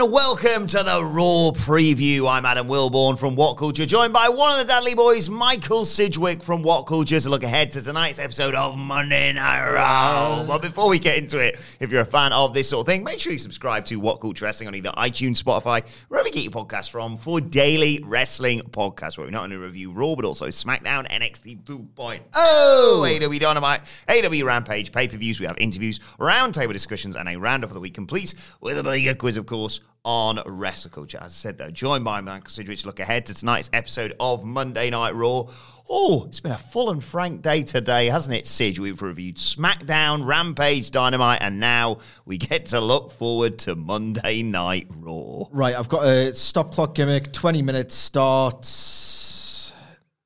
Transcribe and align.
And 0.00 0.12
welcome 0.12 0.68
to 0.68 0.76
the 0.84 1.02
Raw 1.02 1.50
Preview. 1.50 2.30
I'm 2.30 2.46
Adam 2.46 2.68
Wilborn 2.68 3.18
from 3.18 3.34
What 3.34 3.56
Culture, 3.56 3.84
joined 3.84 4.12
by 4.12 4.28
one 4.28 4.52
of 4.52 4.58
the 4.64 4.72
Dudley 4.72 4.94
Boys, 4.94 5.28
Michael 5.28 5.84
Sidgwick 5.84 6.40
from 6.40 6.62
What 6.62 6.82
Culture, 6.82 7.18
to 7.18 7.28
look 7.28 7.42
ahead 7.42 7.72
to 7.72 7.82
tonight's 7.82 8.20
episode 8.20 8.54
of 8.54 8.78
Monday 8.78 9.32
Night 9.32 9.72
Raw. 9.72 10.42
Uh. 10.42 10.46
But 10.46 10.62
before 10.62 10.88
we 10.88 11.00
get 11.00 11.18
into 11.18 11.38
it, 11.38 11.56
if 11.80 11.90
you're 11.90 12.02
a 12.02 12.06
fan 12.06 12.32
of 12.32 12.54
this 12.54 12.68
sort 12.68 12.86
of 12.86 12.92
thing, 12.92 13.02
make 13.02 13.18
sure 13.18 13.32
you 13.32 13.40
subscribe 13.40 13.86
to 13.86 13.96
What 13.96 14.20
Culture 14.20 14.44
Wrestling 14.44 14.68
on 14.68 14.76
either 14.76 14.90
iTunes, 14.90 15.42
Spotify, 15.42 15.84
wherever 16.06 16.28
you 16.28 16.34
get 16.34 16.44
your 16.44 16.52
podcasts 16.52 16.90
from, 16.90 17.16
for 17.16 17.40
daily 17.40 18.00
wrestling 18.04 18.60
podcasts 18.60 19.18
where 19.18 19.26
we 19.26 19.32
not 19.32 19.42
only 19.42 19.56
review 19.56 19.90
Raw 19.90 20.14
but 20.14 20.24
also 20.24 20.46
SmackDown, 20.46 21.10
NXT 21.10 21.64
2.0, 21.64 22.20
AEW 22.34 23.40
Dynamite, 23.40 23.80
AEW 24.08 24.44
Rampage, 24.44 24.92
pay 24.92 25.08
per 25.08 25.16
views. 25.16 25.40
We 25.40 25.46
have 25.46 25.58
interviews, 25.58 25.98
roundtable 26.20 26.72
discussions, 26.72 27.16
and 27.16 27.28
a 27.28 27.36
roundup 27.36 27.70
of 27.70 27.74
the 27.74 27.80
week 27.80 27.94
complete 27.94 28.34
with 28.60 28.78
a 28.78 28.84
bigger 28.84 29.16
quiz, 29.16 29.36
of 29.36 29.46
course, 29.46 29.80
on 30.04 30.40
Wrestle 30.46 30.90
Culture. 30.90 31.18
As 31.20 31.26
I 31.26 31.34
said, 31.34 31.58
though, 31.58 31.70
joined 31.70 32.04
by 32.04 32.22
Sidgwick 32.46 32.78
to 32.78 32.86
look 32.86 33.00
ahead 33.00 33.26
to 33.26 33.34
tonight's 33.34 33.70
episode 33.72 34.14
of 34.18 34.44
Monday 34.44 34.90
Night 34.90 35.14
Raw. 35.14 35.44
Oh, 35.90 36.24
it's 36.26 36.40
been 36.40 36.52
a 36.52 36.58
full 36.58 36.90
and 36.90 37.02
frank 37.02 37.42
day 37.42 37.62
today, 37.62 38.06
hasn't 38.06 38.36
it, 38.36 38.46
Sid? 38.46 38.78
We've 38.78 39.00
reviewed 39.00 39.36
SmackDown, 39.36 40.26
Rampage, 40.26 40.90
Dynamite, 40.90 41.40
and 41.40 41.60
now 41.60 41.98
we 42.26 42.38
get 42.38 42.66
to 42.66 42.80
look 42.80 43.12
forward 43.12 43.58
to 43.60 43.74
Monday 43.74 44.42
Night 44.42 44.86
Raw. 44.90 45.44
Right, 45.50 45.74
I've 45.74 45.88
got 45.88 46.04
a 46.04 46.34
stop 46.34 46.74
clock 46.74 46.94
gimmick. 46.94 47.32
Twenty 47.32 47.62
minutes 47.62 47.94
starts 47.94 49.72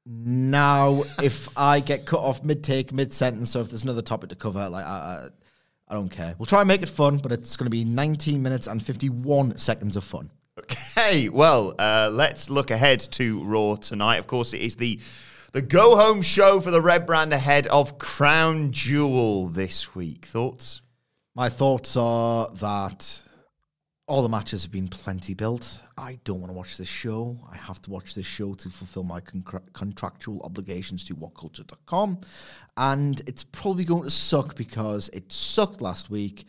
now. 0.04 1.02
if 1.22 1.48
I 1.56 1.80
get 1.80 2.06
cut 2.06 2.20
off 2.20 2.42
mid 2.42 2.64
take, 2.64 2.92
mid 2.92 3.12
sentence, 3.12 3.54
or 3.54 3.60
if 3.60 3.70
there's 3.70 3.84
another 3.84 4.02
topic 4.02 4.30
to 4.30 4.36
cover, 4.36 4.68
like 4.68 4.84
I, 4.84 4.88
I, 4.88 5.28
I 5.92 5.94
don't 5.94 6.08
care. 6.08 6.34
We'll 6.38 6.46
try 6.46 6.62
and 6.62 6.68
make 6.68 6.82
it 6.82 6.88
fun, 6.88 7.18
but 7.18 7.32
it's 7.32 7.54
going 7.54 7.66
to 7.66 7.70
be 7.70 7.84
19 7.84 8.42
minutes 8.42 8.66
and 8.66 8.82
51 8.82 9.58
seconds 9.58 9.94
of 9.94 10.02
fun. 10.02 10.30
Okay, 10.58 11.28
well, 11.28 11.74
uh, 11.78 12.08
let's 12.10 12.48
look 12.48 12.70
ahead 12.70 13.00
to 13.12 13.44
Raw 13.44 13.74
tonight. 13.76 14.16
Of 14.16 14.26
course, 14.26 14.54
it 14.54 14.62
is 14.62 14.76
the 14.76 14.98
the 15.52 15.60
go 15.60 15.96
home 15.96 16.22
show 16.22 16.60
for 16.60 16.70
the 16.70 16.80
Red 16.80 17.04
Brand 17.04 17.34
ahead 17.34 17.66
of 17.66 17.98
Crown 17.98 18.72
Jewel 18.72 19.48
this 19.48 19.94
week. 19.94 20.24
Thoughts? 20.24 20.80
My 21.34 21.50
thoughts 21.50 21.94
are 21.94 22.48
that 22.54 23.22
all 24.08 24.22
the 24.22 24.28
matches 24.28 24.62
have 24.62 24.72
been 24.72 24.88
plenty 24.88 25.32
built. 25.32 25.80
I 25.96 26.18
don't 26.24 26.40
want 26.40 26.50
to 26.50 26.56
watch 26.56 26.76
this 26.76 26.88
show. 26.88 27.38
I 27.50 27.56
have 27.56 27.80
to 27.82 27.90
watch 27.90 28.14
this 28.14 28.26
show 28.26 28.54
to 28.54 28.68
fulfill 28.68 29.04
my 29.04 29.20
concra- 29.20 29.62
contractual 29.72 30.42
obligations 30.42 31.04
to 31.04 31.14
whatculture.com. 31.14 32.20
And 32.76 33.22
it's 33.26 33.44
probably 33.44 33.84
going 33.84 34.02
to 34.02 34.10
suck 34.10 34.56
because 34.56 35.08
it 35.10 35.30
sucked 35.32 35.80
last 35.80 36.10
week. 36.10 36.46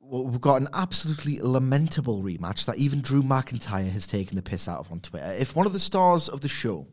We've 0.00 0.40
got 0.40 0.60
an 0.60 0.68
absolutely 0.72 1.40
lamentable 1.40 2.22
rematch 2.22 2.64
that 2.66 2.78
even 2.78 3.00
Drew 3.00 3.22
McIntyre 3.22 3.90
has 3.90 4.06
taken 4.06 4.36
the 4.36 4.42
piss 4.42 4.68
out 4.68 4.78
of 4.78 4.92
on 4.92 5.00
Twitter. 5.00 5.32
If 5.32 5.56
one 5.56 5.66
of 5.66 5.72
the 5.72 5.80
stars 5.80 6.28
of 6.28 6.42
the 6.42 6.48
show 6.48 6.86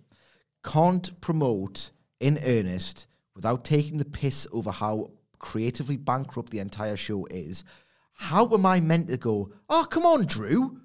can't 0.66 1.22
promote 1.22 1.91
in 2.20 2.40
earnest 2.44 3.06
without 3.35 3.64
taking 3.64 4.00
the 4.00 4.06
piss 4.06 4.47
over 4.52 4.72
how 4.72 5.12
creatively 5.38 5.97
bankrupt 5.97 6.50
the 6.50 6.59
entire 6.59 6.97
show 6.97 7.28
is, 7.30 7.64
how 8.13 8.47
am 8.53 8.66
I 8.66 8.79
meant 8.79 9.07
to 9.09 9.18
go, 9.18 9.51
oh, 9.69 9.85
come 9.90 10.06
on, 10.06 10.25
Drew? 10.25 10.79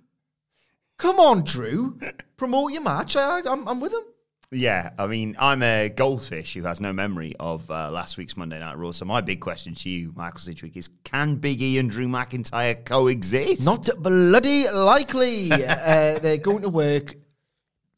Come 0.99 1.21
on, 1.21 1.45
Drew. 1.45 1.99
Promote 2.37 2.73
your 2.73 2.83
match. 2.83 3.17
I, 3.17 3.41
I'm, 3.41 3.67
I'm 3.69 3.81
with 3.81 3.93
him. 3.93 4.03
Yeah, 4.51 4.91
I 4.99 5.07
mean, 5.07 5.37
I'm 5.39 5.63
a 5.63 5.91
goldfish 5.91 6.55
who 6.55 6.63
has 6.63 6.81
no 6.81 6.91
memory 6.93 7.35
of 7.39 7.71
uh, 7.71 7.91
last 7.91 8.17
week's 8.17 8.35
Monday 8.35 8.59
Night 8.59 8.79
Raw. 8.79 8.93
So 8.93 9.05
my 9.05 9.21
big 9.21 9.41
question 9.41 9.75
to 9.75 9.91
you, 9.91 10.13
Michael 10.17 10.41
Sidgwick, 10.41 10.75
is: 10.75 10.89
Can 11.05 11.35
Big 11.35 11.61
E 11.61 11.79
and 11.79 11.91
Drew 11.91 12.09
McIntyre 12.09 12.83
coexist? 12.83 13.65
Not 13.67 13.91
bloody 13.99 14.67
likely. 14.71 15.53
uh, 15.53 16.19
they're 16.19 16.39
going 16.39 16.63
to 16.63 16.71
work 16.71 17.15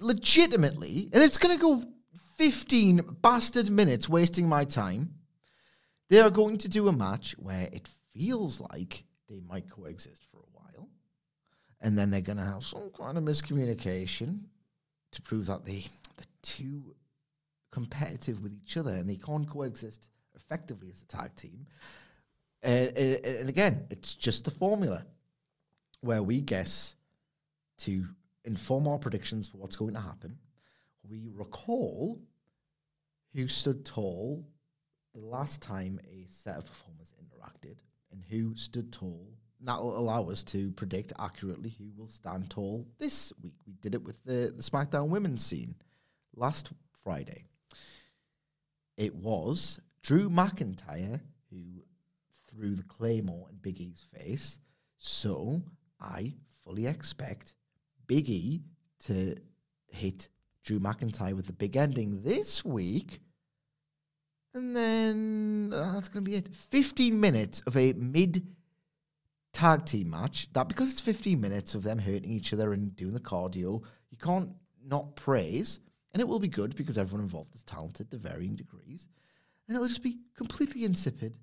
legitimately, 0.00 1.08
and 1.12 1.22
it's 1.22 1.38
going 1.38 1.56
to 1.56 1.62
go 1.62 1.84
15 2.36 3.18
bastard 3.22 3.70
minutes 3.70 4.08
wasting 4.08 4.48
my 4.48 4.64
time. 4.64 5.14
They 6.08 6.20
are 6.20 6.30
going 6.30 6.58
to 6.58 6.68
do 6.68 6.88
a 6.88 6.92
match 6.92 7.36
where 7.38 7.68
it 7.72 7.88
feels 8.12 8.60
like 8.60 9.04
they 9.30 9.40
might 9.48 9.70
coexist 9.70 10.26
for 10.30 10.38
a 10.38 10.52
while, 10.52 10.88
and 11.80 11.96
then 11.96 12.10
they're 12.10 12.20
going 12.20 12.38
to 12.38 12.44
have 12.44 12.64
some 12.64 12.90
kind 12.90 13.16
of 13.16 13.24
miscommunication 13.24 14.40
to 15.12 15.22
prove 15.22 15.46
that 15.46 15.64
they 15.64 15.84
they're 16.16 16.26
too 16.42 16.94
competitive 17.70 18.42
with 18.42 18.52
each 18.52 18.76
other 18.76 18.90
and 18.90 19.08
they 19.08 19.16
can't 19.16 19.48
coexist 19.48 20.08
effectively 20.34 20.90
as 20.90 21.00
a 21.00 21.04
tag 21.04 21.34
team. 21.36 21.66
And, 22.62 22.88
and, 22.96 23.24
and 23.24 23.48
again, 23.48 23.86
it's 23.90 24.14
just 24.14 24.44
the 24.44 24.50
formula 24.50 25.04
where 26.00 26.22
we 26.22 26.40
guess 26.40 26.96
to 27.78 28.04
inform 28.44 28.88
our 28.88 28.98
predictions 28.98 29.48
for 29.48 29.58
what's 29.58 29.76
going 29.76 29.94
to 29.94 30.00
happen. 30.00 30.36
We 31.08 31.28
recall 31.32 32.18
who 33.34 33.48
stood 33.48 33.84
tall 33.84 34.44
the 35.14 35.20
last 35.20 35.62
time 35.62 36.00
a 36.10 36.26
set 36.28 36.56
of 36.58 36.66
performers 36.66 37.14
interacted 37.22 37.76
and 38.12 38.22
who 38.28 38.54
stood 38.56 38.92
tall. 38.92 39.26
That 39.62 39.80
will 39.80 39.98
allow 39.98 40.30
us 40.30 40.42
to 40.44 40.70
predict 40.72 41.12
accurately 41.18 41.74
who 41.78 41.90
will 41.96 42.08
stand 42.08 42.50
tall 42.50 42.86
this 42.98 43.32
week. 43.42 43.56
We 43.66 43.74
did 43.74 43.94
it 43.94 44.02
with 44.02 44.16
the, 44.24 44.52
the 44.56 44.62
SmackDown 44.62 45.08
women's 45.08 45.44
scene 45.44 45.74
last 46.34 46.70
Friday. 47.04 47.44
It 48.96 49.14
was 49.14 49.80
Drew 50.02 50.30
McIntyre 50.30 51.20
who 51.50 51.82
threw 52.48 52.74
the 52.74 52.82
Claymore 52.84 53.48
in 53.50 53.56
Big 53.56 53.80
E's 53.80 54.04
face. 54.14 54.58
So 54.98 55.62
I 56.00 56.32
fully 56.64 56.86
expect 56.86 57.54
Big 58.06 58.28
E 58.28 58.62
to 59.06 59.36
hit 59.88 60.28
Drew 60.64 60.78
McIntyre 60.78 61.34
with 61.34 61.46
the 61.46 61.52
big 61.52 61.76
ending 61.76 62.22
this 62.22 62.64
week. 62.64 63.20
And 64.54 64.74
then 64.76 65.72
uh, 65.72 65.92
that's 65.92 66.08
going 66.08 66.24
to 66.24 66.30
be 66.30 66.36
it. 66.36 66.54
15 66.54 67.18
minutes 67.18 67.60
of 67.66 67.76
a 67.76 67.92
mid 67.92 68.46
tag 69.52 69.84
team 69.84 70.10
match. 70.10 70.52
That 70.52 70.68
because 70.68 70.90
it's 70.90 71.00
15 71.00 71.40
minutes 71.40 71.74
of 71.74 71.82
them 71.82 71.98
hurting 71.98 72.30
each 72.30 72.52
other 72.52 72.72
and 72.72 72.94
doing 72.96 73.14
the 73.14 73.20
cardio, 73.20 73.82
you 74.10 74.18
can't 74.18 74.50
not 74.84 75.14
praise. 75.16 75.78
And 76.12 76.20
it 76.20 76.26
will 76.26 76.40
be 76.40 76.48
good 76.48 76.74
because 76.74 76.98
everyone 76.98 77.22
involved 77.22 77.54
is 77.54 77.62
talented 77.62 78.10
to 78.10 78.16
varying 78.16 78.56
degrees. 78.56 79.06
And 79.68 79.76
it'll 79.76 79.88
just 79.88 80.02
be 80.02 80.18
completely 80.34 80.84
insipid, 80.84 81.34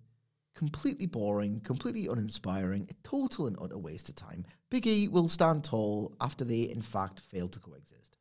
completely 0.54 1.06
boring, 1.06 1.62
completely 1.62 2.08
uninspiring, 2.08 2.90
a 2.90 3.08
total 3.08 3.48
and 3.48 3.58
utter 3.62 3.78
waste 3.78 4.10
of 4.10 4.16
time. 4.16 4.46
Big 4.70 4.86
E 4.86 5.08
will 5.08 5.30
stand 5.30 5.64
tall 5.64 6.14
after 6.20 6.44
they, 6.44 6.64
in 6.64 6.82
fact, 6.82 7.22
fail 7.22 7.48
to 7.48 7.60
coexist. 7.60 8.17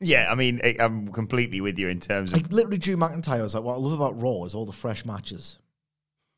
Yeah, 0.00 0.28
I 0.30 0.34
mean, 0.34 0.60
I- 0.64 0.76
I'm 0.80 1.12
completely 1.12 1.60
with 1.60 1.78
you 1.78 1.88
in 1.88 2.00
terms 2.00 2.30
of 2.32 2.36
Like 2.36 2.50
literally, 2.52 2.78
Drew 2.78 2.96
McIntyre 2.96 3.42
was 3.42 3.54
like, 3.54 3.62
"What 3.64 3.74
I 3.74 3.78
love 3.78 3.92
about 3.92 4.20
Raw 4.20 4.44
is 4.44 4.54
all 4.54 4.64
the 4.66 4.72
fresh 4.72 5.04
matches." 5.04 5.58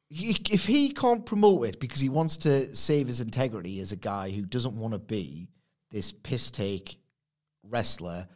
He- 0.08 0.36
If 0.50 0.66
he 0.66 0.90
can't 0.90 1.24
promote 1.24 1.66
it 1.68 1.80
because 1.80 2.00
he 2.00 2.08
wants 2.08 2.36
to 2.38 2.74
save 2.74 3.06
his 3.06 3.20
integrity 3.20 3.80
as 3.80 3.92
a 3.92 3.96
guy 3.96 4.30
who 4.30 4.44
doesn't 4.44 4.78
want 4.78 4.92
to 4.94 4.98
be 4.98 5.48
this 5.90 6.12
piss 6.12 6.50
take 6.50 6.98
wrestler 7.62 8.28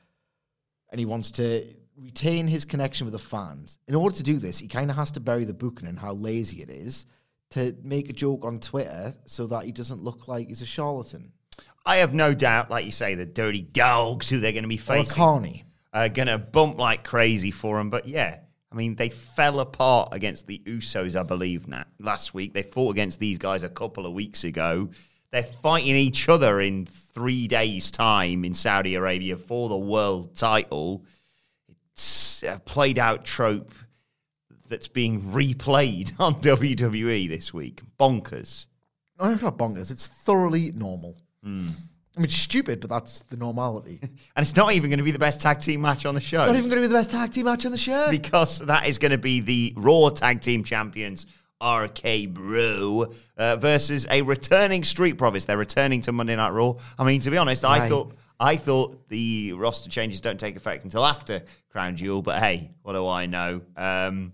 and 0.90 0.98
he 0.98 1.04
wants 1.04 1.32
to 1.32 1.74
retain 1.96 2.46
his 2.46 2.64
connection 2.64 3.04
with 3.04 3.12
the 3.12 3.18
fans. 3.18 3.78
In 3.88 3.94
order 3.94 4.14
to 4.16 4.22
do 4.22 4.38
this, 4.38 4.58
he 4.58 4.68
kind 4.68 4.90
of 4.90 4.96
has 4.96 5.10
to 5.12 5.20
bury 5.20 5.44
the 5.44 5.54
booking 5.54 5.88
and 5.88 5.98
how 5.98 6.12
lazy 6.12 6.62
it 6.62 6.70
is 6.70 7.04
to 7.50 7.76
make 7.82 8.08
a 8.08 8.12
joke 8.12 8.44
on 8.44 8.60
Twitter 8.60 9.14
so 9.26 9.46
that 9.48 9.64
he 9.64 9.72
doesn't 9.72 10.02
look 10.02 10.28
like 10.28 10.48
he's 10.48 10.62
a 10.62 10.66
charlatan 10.66 11.32
I 11.84 11.98
have 11.98 12.12
no 12.12 12.34
doubt, 12.34 12.70
like 12.70 12.84
you 12.84 12.90
say, 12.90 13.14
the 13.14 13.26
Dirty 13.26 13.62
Dawgs 13.62 14.28
who 14.28 14.40
they're 14.40 14.52
going 14.52 14.64
to 14.64 14.68
be 14.68 14.76
or 14.76 14.78
facing 14.78 15.16
carny. 15.16 15.64
are 15.92 16.08
going 16.08 16.28
to 16.28 16.38
bump 16.38 16.78
like 16.78 17.04
crazy 17.04 17.52
for 17.52 17.78
them. 17.78 17.90
But 17.90 18.08
yeah, 18.08 18.40
I 18.72 18.74
mean, 18.74 18.96
they 18.96 19.08
fell 19.08 19.60
apart 19.60 20.08
against 20.12 20.46
the 20.46 20.60
Usos, 20.66 21.18
I 21.18 21.22
believe, 21.22 21.68
now, 21.68 21.84
last 22.00 22.34
week. 22.34 22.54
They 22.54 22.64
fought 22.64 22.90
against 22.90 23.20
these 23.20 23.38
guys 23.38 23.62
a 23.62 23.68
couple 23.68 24.04
of 24.04 24.12
weeks 24.12 24.42
ago. 24.44 24.90
They're 25.30 25.44
fighting 25.44 25.96
each 25.96 26.28
other 26.28 26.60
in 26.60 26.86
three 26.86 27.46
days' 27.46 27.90
time 27.90 28.44
in 28.44 28.54
Saudi 28.54 28.94
Arabia 28.94 29.36
for 29.36 29.68
the 29.68 29.76
world 29.76 30.36
title. 30.36 31.04
It's 31.92 32.42
a 32.42 32.58
played 32.58 32.98
out 32.98 33.24
trope 33.24 33.72
that's 34.68 34.88
being 34.88 35.22
replayed 35.22 36.12
on 36.18 36.34
WWE 36.36 37.28
this 37.28 37.54
week. 37.54 37.82
Bonkers. 37.98 38.66
No, 39.20 39.30
it's 39.30 39.42
not 39.42 39.56
bonkers. 39.56 39.90
It's 39.90 40.06
thoroughly 40.06 40.72
normal. 40.72 41.16
Hmm. 41.46 41.68
I 42.16 42.20
mean, 42.20 42.24
it's 42.26 42.34
stupid, 42.34 42.80
but 42.80 42.88
that's 42.90 43.20
the 43.20 43.36
normality. 43.36 44.00
And 44.36 44.42
it's 44.42 44.56
not 44.56 44.72
even 44.72 44.90
going 44.90 44.98
to 44.98 45.04
be 45.04 45.10
the 45.10 45.18
best 45.18 45.40
tag 45.40 45.60
team 45.60 45.80
match 45.82 46.04
on 46.06 46.14
the 46.14 46.20
show. 46.20 46.38
Not 46.44 46.56
even 46.56 46.68
going 46.70 46.82
to 46.82 46.88
be 46.88 46.92
the 46.92 46.94
best 46.94 47.10
tag 47.10 47.32
team 47.32 47.44
match 47.46 47.64
on 47.66 47.72
the 47.72 47.78
show. 47.78 48.08
because 48.10 48.58
that 48.60 48.86
is 48.88 48.98
going 48.98 49.12
to 49.12 49.18
be 49.18 49.40
the 49.40 49.72
Raw 49.76 50.08
Tag 50.10 50.40
Team 50.40 50.64
Champions 50.64 51.26
RK 51.62 52.28
Bro 52.30 53.12
uh, 53.36 53.56
versus 53.56 54.06
a 54.10 54.22
returning 54.22 54.84
Street 54.84 55.14
Profits. 55.18 55.44
They're 55.46 55.56
returning 55.56 56.00
to 56.02 56.12
Monday 56.12 56.36
Night 56.36 56.50
Raw. 56.50 56.74
I 56.98 57.04
mean, 57.04 57.20
to 57.22 57.30
be 57.30 57.38
honest, 57.38 57.64
I 57.64 57.78
Right. 57.80 57.88
thought 57.90 58.14
I 58.38 58.56
thought 58.56 59.08
the 59.08 59.54
roster 59.54 59.88
changes 59.88 60.20
don't 60.20 60.38
take 60.38 60.56
effect 60.56 60.84
until 60.84 61.04
after 61.04 61.42
Crown 61.70 61.96
Jewel, 61.96 62.20
but 62.22 62.38
hey, 62.42 62.70
what 62.82 62.92
do 62.92 63.06
I 63.06 63.24
know? 63.26 63.62
Um, 63.76 64.32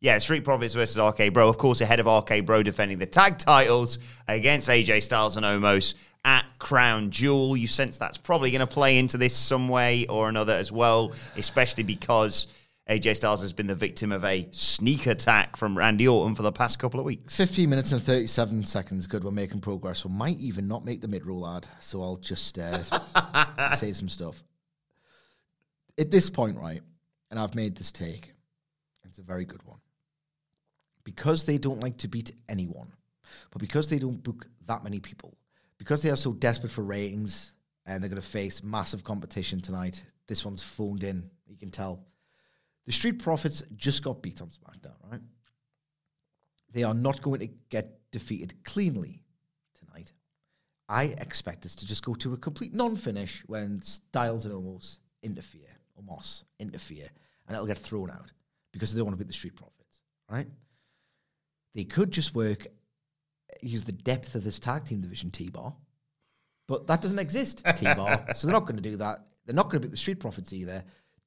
yeah, 0.00 0.18
Street 0.18 0.44
Profits 0.44 0.74
versus 0.74 0.98
RK 0.98 1.32
Bro. 1.32 1.48
Of 1.48 1.58
course, 1.58 1.80
ahead 1.80 1.98
of 2.00 2.06
RK 2.06 2.44
Bro 2.46 2.62
defending 2.64 2.98
the 2.98 3.06
tag 3.06 3.38
titles 3.38 3.98
against 4.28 4.68
AJ 4.68 5.02
Styles 5.02 5.36
and 5.36 5.44
Omos 5.46 5.94
at 6.24 6.44
Crown 6.58 7.10
Jewel. 7.10 7.56
You 7.56 7.66
sense 7.66 7.98
that's 7.98 8.18
probably 8.18 8.50
going 8.50 8.60
to 8.60 8.66
play 8.66 8.98
into 8.98 9.16
this 9.18 9.36
some 9.36 9.68
way 9.68 10.06
or 10.06 10.28
another 10.28 10.54
as 10.54 10.70
well, 10.70 11.12
especially 11.36 11.84
because 11.84 12.46
AJ 12.88 13.16
Styles 13.16 13.40
has 13.42 13.52
been 13.52 13.68
the 13.68 13.74
victim 13.74 14.10
of 14.10 14.24
a 14.24 14.48
sneak 14.50 15.06
attack 15.06 15.56
from 15.56 15.78
Randy 15.78 16.08
Orton 16.08 16.34
for 16.34 16.42
the 16.42 16.52
past 16.52 16.78
couple 16.78 16.98
of 16.98 17.06
weeks. 17.06 17.36
15 17.36 17.70
minutes 17.70 17.92
and 17.92 18.02
37 18.02 18.64
seconds. 18.64 19.06
Good, 19.06 19.22
we're 19.22 19.30
making 19.30 19.60
progress. 19.60 20.04
We 20.04 20.12
might 20.12 20.38
even 20.38 20.66
not 20.66 20.84
make 20.84 21.00
the 21.00 21.08
mid 21.08 21.24
roll 21.24 21.46
ad, 21.46 21.66
so 21.78 22.02
I'll 22.02 22.16
just 22.16 22.58
uh, 22.58 22.82
say 23.76 23.92
some 23.92 24.08
stuff. 24.08 24.42
At 25.96 26.10
this 26.10 26.28
point, 26.28 26.58
right, 26.58 26.80
and 27.30 27.38
I've 27.38 27.54
made 27.54 27.76
this 27.76 27.92
take, 27.92 28.32
it's 29.04 29.18
a 29.18 29.22
very 29.22 29.44
good 29.44 29.62
one. 29.64 29.78
Because 31.04 31.44
they 31.44 31.58
don't 31.58 31.80
like 31.80 31.98
to 31.98 32.08
beat 32.08 32.32
anyone, 32.48 32.92
but 33.50 33.60
because 33.60 33.88
they 33.88 33.98
don't 33.98 34.22
book 34.22 34.46
that 34.66 34.84
many 34.84 35.00
people, 35.00 35.36
because 35.82 36.00
they 36.00 36.10
are 36.10 36.16
so 36.16 36.32
desperate 36.32 36.70
for 36.70 36.82
ratings 36.82 37.54
and 37.86 38.00
they're 38.00 38.08
going 38.08 38.22
to 38.22 38.26
face 38.26 38.62
massive 38.62 39.02
competition 39.02 39.60
tonight, 39.60 40.00
this 40.28 40.44
one's 40.44 40.62
phoned 40.62 41.02
in, 41.02 41.28
you 41.48 41.56
can 41.56 41.70
tell. 41.72 42.04
The 42.86 42.92
Street 42.92 43.18
Profits 43.20 43.64
just 43.74 44.04
got 44.04 44.22
beat 44.22 44.40
on 44.40 44.46
SmackDown, 44.46 44.94
right? 45.10 45.20
They 46.70 46.84
are 46.84 46.94
not 46.94 47.20
going 47.20 47.40
to 47.40 47.48
get 47.68 47.98
defeated 48.12 48.54
cleanly 48.62 49.24
tonight. 49.74 50.12
I 50.88 51.16
expect 51.18 51.62
this 51.62 51.74
to 51.74 51.84
just 51.84 52.04
go 52.04 52.14
to 52.14 52.32
a 52.32 52.36
complete 52.36 52.72
non-finish 52.72 53.42
when 53.48 53.82
Styles 53.82 54.46
and 54.46 54.54
Omos 54.54 55.00
interfere, 55.24 55.66
Omos 56.00 56.44
interfere, 56.60 57.08
and 57.48 57.56
it'll 57.56 57.66
get 57.66 57.76
thrown 57.76 58.08
out 58.08 58.30
because 58.72 58.94
they 58.94 58.98
don't 58.98 59.06
want 59.06 59.18
to 59.18 59.24
beat 59.24 59.26
the 59.26 59.34
Street 59.34 59.56
Profits, 59.56 60.04
right? 60.30 60.46
They 61.74 61.82
could 61.82 62.12
just 62.12 62.36
work, 62.36 62.68
use 63.62 63.84
the 63.84 63.92
depth 63.92 64.34
of 64.34 64.44
this 64.44 64.58
tag 64.58 64.84
team 64.84 65.00
division 65.00 65.30
T-bar, 65.30 65.74
but 66.68 66.86
that 66.86 67.00
doesn't 67.00 67.18
exist, 67.18 67.64
T-bar, 67.76 68.24
so 68.34 68.46
they're 68.46 68.52
not 68.52 68.66
going 68.66 68.76
to 68.76 68.82
do 68.82 68.96
that. 68.96 69.26
They're 69.46 69.54
not 69.54 69.64
going 69.70 69.80
to 69.80 69.86
beat 69.86 69.90
the 69.90 69.96
Street 69.96 70.20
Profits 70.20 70.52
either. 70.52 70.84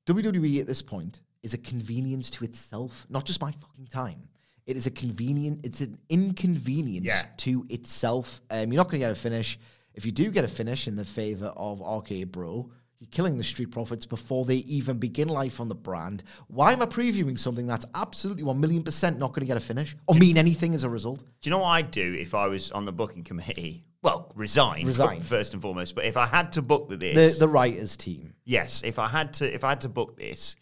WWE 0.08 0.60
at 0.62 0.68
this 0.68 0.82
point 0.82 1.22
is 1.44 1.54
a 1.54 1.58
convenience 1.58 2.30
to 2.32 2.46
itself, 2.46 3.06
not 3.10 3.26
just 3.26 3.42
my 3.42 3.52
fucking 3.52 3.88
time. 3.88 4.28
It 4.66 4.78
is 4.78 4.88
a 4.88 4.92
convenient. 4.92 5.66
It's 5.66 5.82
an 5.82 5.98
inconvenience 6.10 7.06
Yeah. 7.06 7.24
to 7.38 7.66
itself. 7.70 8.42
Um, 8.50 8.72
you're 8.72 8.78
not 8.82 8.86
going 8.90 9.00
to 9.02 9.06
get 9.06 9.12
a 9.12 9.16
finish. 9.16 9.60
If 9.94 10.06
you 10.06 10.12
do 10.12 10.32
get 10.32 10.44
a 10.44 10.48
finish 10.48 10.88
in 10.88 10.96
the 10.96 11.06
favor 11.06 11.48
of 11.56 11.82
RK 11.82 12.26
Bro, 12.32 12.72
you're 13.00 13.10
killing 13.12 13.38
the 13.38 13.44
Street 13.44 13.72
Profits 13.72 14.06
before 14.06 14.46
they 14.46 14.58
even 14.58 14.98
begin 14.98 15.28
life 15.28 15.60
on 15.60 15.68
the 15.68 15.76
brand. 15.76 16.24
Why 16.48 16.72
am 16.74 16.82
I 16.82 16.86
previewing 16.86 17.38
something 17.38 17.68
that's 17.68 17.86
absolutely 17.94 18.44
one 18.44 18.60
million 18.60 18.84
percent 18.84 19.20
not 19.20 19.30
going 19.34 19.42
to 19.42 19.46
get 19.48 19.58
a 19.58 19.60
finish 19.62 19.96
or 20.08 20.16
mean 20.16 20.38
anything 20.38 20.74
as 20.74 20.84
a 20.84 20.90
result? 20.90 21.20
Do 21.20 21.26
you 21.44 21.52
know 21.52 21.60
what 21.60 21.68
I'd 21.70 21.92
do 21.92 22.14
if 22.14 22.34
I 22.34 22.48
was 22.48 22.72
on 22.72 22.86
the 22.86 22.94
booking 22.94 23.24
committee? 23.24 23.84
Well, 24.02 24.32
resign, 24.36 24.86
Resign. 24.86 25.22
first 25.24 25.54
and 25.54 25.62
foremost. 25.62 25.96
But 25.96 26.06
if 26.06 26.16
I 26.16 26.26
had 26.28 26.52
to 26.54 26.62
book 26.62 26.90
the 26.90 26.96
The 26.98 27.14
this, 27.14 27.40
the 27.40 27.48
writers 27.48 27.98
team. 27.98 28.36
yes, 28.46 28.84
if 28.84 29.00
I 29.00 29.08
had 29.08 29.34
to, 29.34 29.54
if 29.54 29.64
I 29.64 29.70
had 29.70 29.82
to 29.82 29.90
book 29.90 30.16
this, 30.16 30.56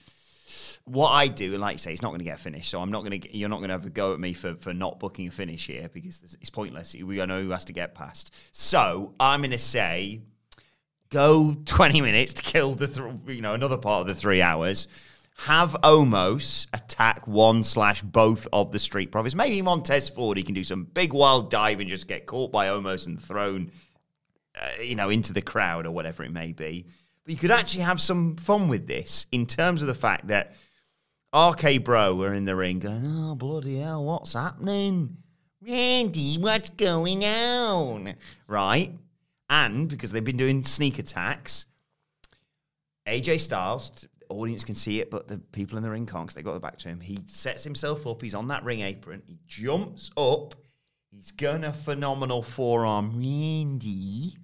what 0.86 1.10
I 1.12 1.28
do, 1.28 1.52
and 1.54 1.62
like 1.62 1.74
you 1.76 1.78
say, 1.78 1.94
it's 1.94 2.02
not 2.02 2.10
going 2.10 2.20
to 2.20 2.26
get 2.26 2.40
finished. 2.40 2.70
So 2.70 2.82
I'm 2.82 2.90
not 2.92 3.04
going 3.06 3.20
to. 3.22 3.38
You're 3.38 3.50
not 3.50 3.58
going 3.58 3.70
to 3.70 3.74
have 3.74 3.86
a 3.86 3.90
go 3.90 4.14
at 4.14 4.20
me 4.20 4.34
for 4.34 4.56
for 4.56 4.74
not 4.74 5.00
booking 5.00 5.28
a 5.28 5.32
finish 5.32 5.68
here 5.68 5.90
because 5.94 6.18
it's- 6.24 6.38
it's 6.42 6.50
pointless. 6.50 6.94
We 6.96 7.18
know 7.26 7.42
who 7.42 7.50
has 7.52 7.66
to 7.66 7.74
get 7.74 7.96
past. 7.96 8.34
So 8.52 9.14
I'm 9.20 9.42
going 9.42 9.52
to 9.52 9.58
say, 9.58 10.22
go 11.14 11.56
20 11.66 12.02
minutes 12.02 12.34
to 12.34 12.44
kill 12.44 12.74
the 12.74 12.88
th- 12.88 13.36
you 13.36 13.42
know 13.42 13.54
another 13.54 13.78
part 13.78 14.02
of 14.02 14.08
the 14.08 14.16
three 14.16 14.42
hours. 14.42 14.88
Have 15.38 15.76
Omos 15.84 16.68
attack 16.74 17.28
one 17.28 17.64
slash 17.64 18.02
both 18.02 18.48
of 18.54 18.72
the 18.72 18.80
Street 18.80 19.12
Profits. 19.12 19.34
Maybe 19.34 19.62
Montez 19.62 20.10
Ford, 20.10 20.38
he 20.38 20.44
can 20.44 20.54
do 20.54 20.64
some 20.64 20.84
big 20.84 21.12
wild 21.12 21.50
dive 21.50 21.80
and 21.80 21.90
just 21.90 22.08
get 22.08 22.28
caught 22.28 22.52
by 22.52 22.68
Omos 22.68 23.08
and 23.08 23.22
thrown 23.22 23.72
uh, 24.56 24.70
you 24.84 24.96
know, 24.96 25.10
into 25.10 25.34
the 25.34 25.42
crowd 25.42 25.86
or 25.86 25.92
whatever 25.92 26.24
it 26.24 26.32
may 26.32 26.52
be. 26.52 26.86
But 27.24 27.32
you 27.32 27.38
could 27.40 27.52
actually 27.52 27.84
have 27.84 28.00
some 28.00 28.36
fun 28.36 28.68
with 28.68 28.88
this 28.88 29.26
in 29.32 29.46
terms 29.48 29.82
of 29.82 29.88
the 29.88 29.96
fact 29.96 30.28
that 30.28 30.54
RK 31.36 31.84
Bro 31.84 32.16
were 32.16 32.34
in 32.34 32.46
the 32.46 32.56
ring 32.56 32.80
going, 32.80 33.04
oh, 33.04 33.36
bloody 33.36 33.80
hell, 33.80 34.04
what's 34.04 34.34
happening? 34.34 35.18
Randy, 35.62 36.36
what's 36.36 36.70
going 36.70 37.24
on? 37.24 38.14
Right? 38.48 38.94
And 39.54 39.88
because 39.88 40.12
they've 40.12 40.24
been 40.24 40.36
doing 40.36 40.64
sneak 40.64 40.98
attacks, 40.98 41.68
AJ 43.08 43.40
Styles, 43.40 44.08
audience 44.28 44.64
can 44.64 44.74
see 44.74 45.00
it, 45.00 45.12
but 45.12 45.28
the 45.28 45.38
people 45.38 45.78
in 45.78 45.84
the 45.84 45.92
ring 45.92 46.08
can't 46.08 46.34
they 46.34 46.42
got 46.42 46.56
the 46.56 46.60
back 46.60 46.80
to 46.80 46.90
him. 46.90 47.00
He 47.00 47.20
sets 47.28 47.64
himself 47.64 48.08
up. 48.08 48.20
He's 48.20 48.34
on 48.34 48.48
that 48.48 48.64
ring 48.64 48.80
apron. 48.80 49.22
He 49.28 49.38
jumps 49.46 50.10
up. 50.18 50.56
He's 51.12 51.30
gonna 51.30 51.72
phenomenal 51.72 52.42
forearm 52.42 53.16
Randy, 53.16 54.36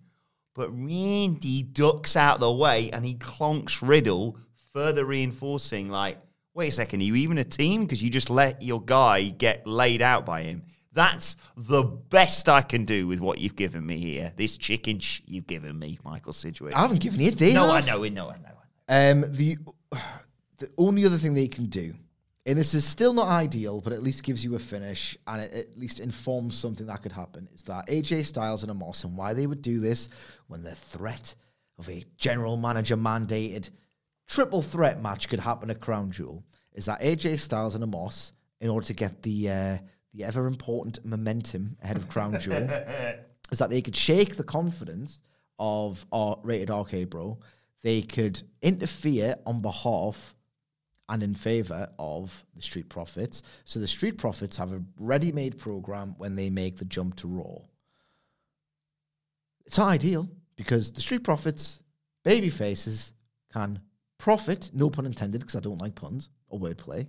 but 0.54 0.70
Randy 0.70 1.63
ducks 1.63 2.16
out 2.16 2.39
the 2.39 2.51
way 2.51 2.92
and 2.92 3.04
he 3.04 3.16
clonks 3.16 3.80
Riddle, 3.82 4.38
further 4.74 5.06
reinforcing 5.06 5.89
like, 5.89 6.20
wait 6.54 6.68
a 6.68 6.72
second, 6.72 7.01
are 7.01 7.06
you 7.06 7.16
even 7.16 7.39
a 7.39 7.44
team? 7.44 7.82
Because 7.82 8.04
you 8.04 8.12
just 8.12 8.30
let 8.30 8.62
your 8.62 8.84
guy 8.84 9.30
get 9.30 9.66
laid 9.66 10.04
out 10.04 10.28
by 10.28 10.44
him. 10.44 10.62
That's 11.00 11.38
the 11.56 11.84
best 11.84 12.50
I 12.50 12.62
can 12.62 12.84
do 12.84 13.08
with 13.08 13.22
what 13.22 13.38
you've 13.38 13.56
given 13.56 13.86
me 13.86 14.00
here. 14.00 14.34
This 14.36 14.58
chicken 14.58 15.00
sh- 15.00 15.22
you've 15.25 15.48
given 15.48 15.79
me, 15.79 15.98
Michael 16.03 16.34
Sidgwick. 16.34 16.75
I 16.75 16.82
haven't 16.82 17.00
given 17.00 17.22
you. 17.22 17.32
They 17.32 17.53
no. 17.53 17.72
I 17.72 17.79
know, 17.79 18.03
I 18.03 18.10
know, 18.10 18.29
I 18.29 18.36
know. 18.38 18.50
Um, 18.89 19.22
the 19.34 19.56
the 20.58 20.68
only 20.77 21.06
other 21.06 21.15
thing 21.15 21.34
they 21.34 21.48
can 21.48 21.68
do, 21.68 21.94
and 22.46 22.60
this 22.60 22.74
is 22.74 22.84
still 22.84 23.13
not 23.13 23.29
ideal, 23.29 23.79
but 23.79 23.94
at 23.94 24.03
least 24.03 24.24
gives 24.24 24.44
you 24.44 24.56
a 24.56 24.60
finish 24.60 25.18
and 25.25 25.41
it 25.41 25.53
at 25.53 25.77
least 25.77 26.01
informs 26.01 26.58
something 26.58 26.88
that 26.88 27.01
could 27.01 27.13
happen, 27.13 27.48
is 27.56 27.62
that 27.62 27.88
AJ 27.88 28.25
Styles 28.25 28.63
and 28.63 28.72
Omos 28.77 29.06
and 29.06 29.15
why 29.15 29.34
they 29.34 29.48
would 29.48 29.62
do 29.62 29.79
this 29.79 30.10
when 30.48 30.63
the 30.63 30.75
threat 30.75 31.34
of 31.77 31.88
a 31.88 32.03
general 32.18 32.58
manager 32.58 32.98
mandated 32.98 33.70
triple 34.27 34.62
threat 34.62 35.01
match 35.01 35.29
could 35.29 35.39
happen 35.39 35.70
at 35.70 35.79
Crown 35.79 36.12
Jewel 36.12 36.44
is 36.74 36.88
that 36.88 37.00
AJ 37.00 37.39
Styles 37.39 37.75
and 37.75 37.86
Omos, 37.86 38.34
in 38.60 38.70
order 38.70 38.86
to 38.88 38.94
get 38.94 39.24
the 39.24 39.50
uh, 39.50 39.77
the 40.13 40.24
ever 40.24 40.48
important 40.48 41.04
momentum 41.06 41.78
ahead 41.82 41.98
of 41.98 42.10
Crown 42.10 42.39
Jewel, 42.39 42.70
is 43.51 43.60
that 43.60 43.70
they 43.70 43.82
could 43.82 43.96
shake 43.96 44.36
the 44.36 44.44
confidence 44.44 45.22
of 45.60 46.06
our 46.12 46.38
rated 46.44 46.70
RK 46.70 47.10
Bro. 47.10 47.39
They 47.82 48.01
could 48.01 48.42
interfere 48.62 49.36
on 49.46 49.62
behalf 49.62 50.36
and 51.10 51.24
in 51.24 51.34
favor 51.34 51.89
of 51.98 52.46
the 52.56 52.62
Street 52.62 52.88
Profits. 52.88 53.42
So 53.66 53.80
the 53.80 53.88
Street 53.88 54.18
Profits 54.18 54.56
have 54.58 54.72
a 54.72 54.84
ready-made 55.00 55.58
program 55.58 56.13
when 56.18 56.36
they 56.36 56.50
make 56.50 56.78
the 56.78 56.86
jump 56.86 57.16
to 57.18 57.28
Raw. 57.28 57.58
It's 59.66 59.78
not 59.78 59.89
ideal 59.89 60.28
because 60.56 60.92
the 60.92 61.01
Street 61.01 61.24
Profits, 61.24 61.82
baby 62.24 62.50
faces, 62.50 63.13
can 63.51 63.80
profit, 64.20 64.70
no 64.74 64.89
pun 64.89 65.06
intended, 65.06 65.42
because 65.42 65.56
I 65.56 65.62
don't 65.62 65.80
like 65.80 65.96
puns 65.96 66.30
or 66.50 66.60
wordplay. 66.60 67.08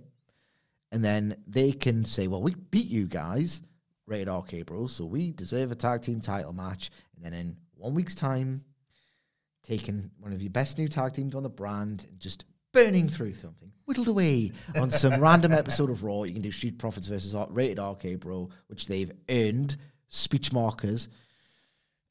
And 0.91 1.03
then 1.03 1.37
they 1.47 1.71
can 1.71 2.03
say, 2.03 2.27
well, 2.27 2.41
we 2.41 2.53
beat 2.69 2.89
you 2.89 3.07
guys, 3.07 3.61
rated 4.07 4.27
RK 4.27 4.65
Bros, 4.65 4.93
so 4.93 5.05
we 5.05 5.31
deserve 5.31 5.71
a 5.71 5.75
tag 5.75 6.01
team 6.01 6.19
title 6.19 6.53
match. 6.53 6.91
And 7.15 7.23
then 7.23 7.33
in 7.33 7.57
one 7.75 7.95
week's 7.95 8.15
time, 8.15 8.65
taking 9.63 10.09
one 10.19 10.33
of 10.33 10.41
your 10.41 10.51
best 10.51 10.77
new 10.77 10.87
tag 10.87 11.13
teams 11.13 11.35
on 11.35 11.43
the 11.43 11.49
brand 11.49 12.05
and 12.09 12.19
just 12.19 12.45
burning 12.73 13.09
through 13.09 13.33
something, 13.33 13.71
whittled 13.85 14.07
away 14.07 14.51
on 14.75 14.89
some 14.89 15.21
random 15.21 15.53
episode 15.53 15.89
of 15.89 16.03
Raw. 16.03 16.23
You 16.23 16.33
can 16.33 16.41
do 16.41 16.51
Street 16.51 16.77
Profits 16.77 17.07
versus 17.07 17.35
Rated 17.49 17.79
RK 17.79 18.19
Bro, 18.19 18.49
which 18.67 18.87
they've 18.87 19.11
earned 19.29 19.77
speech 20.09 20.51
markers, 20.51 21.09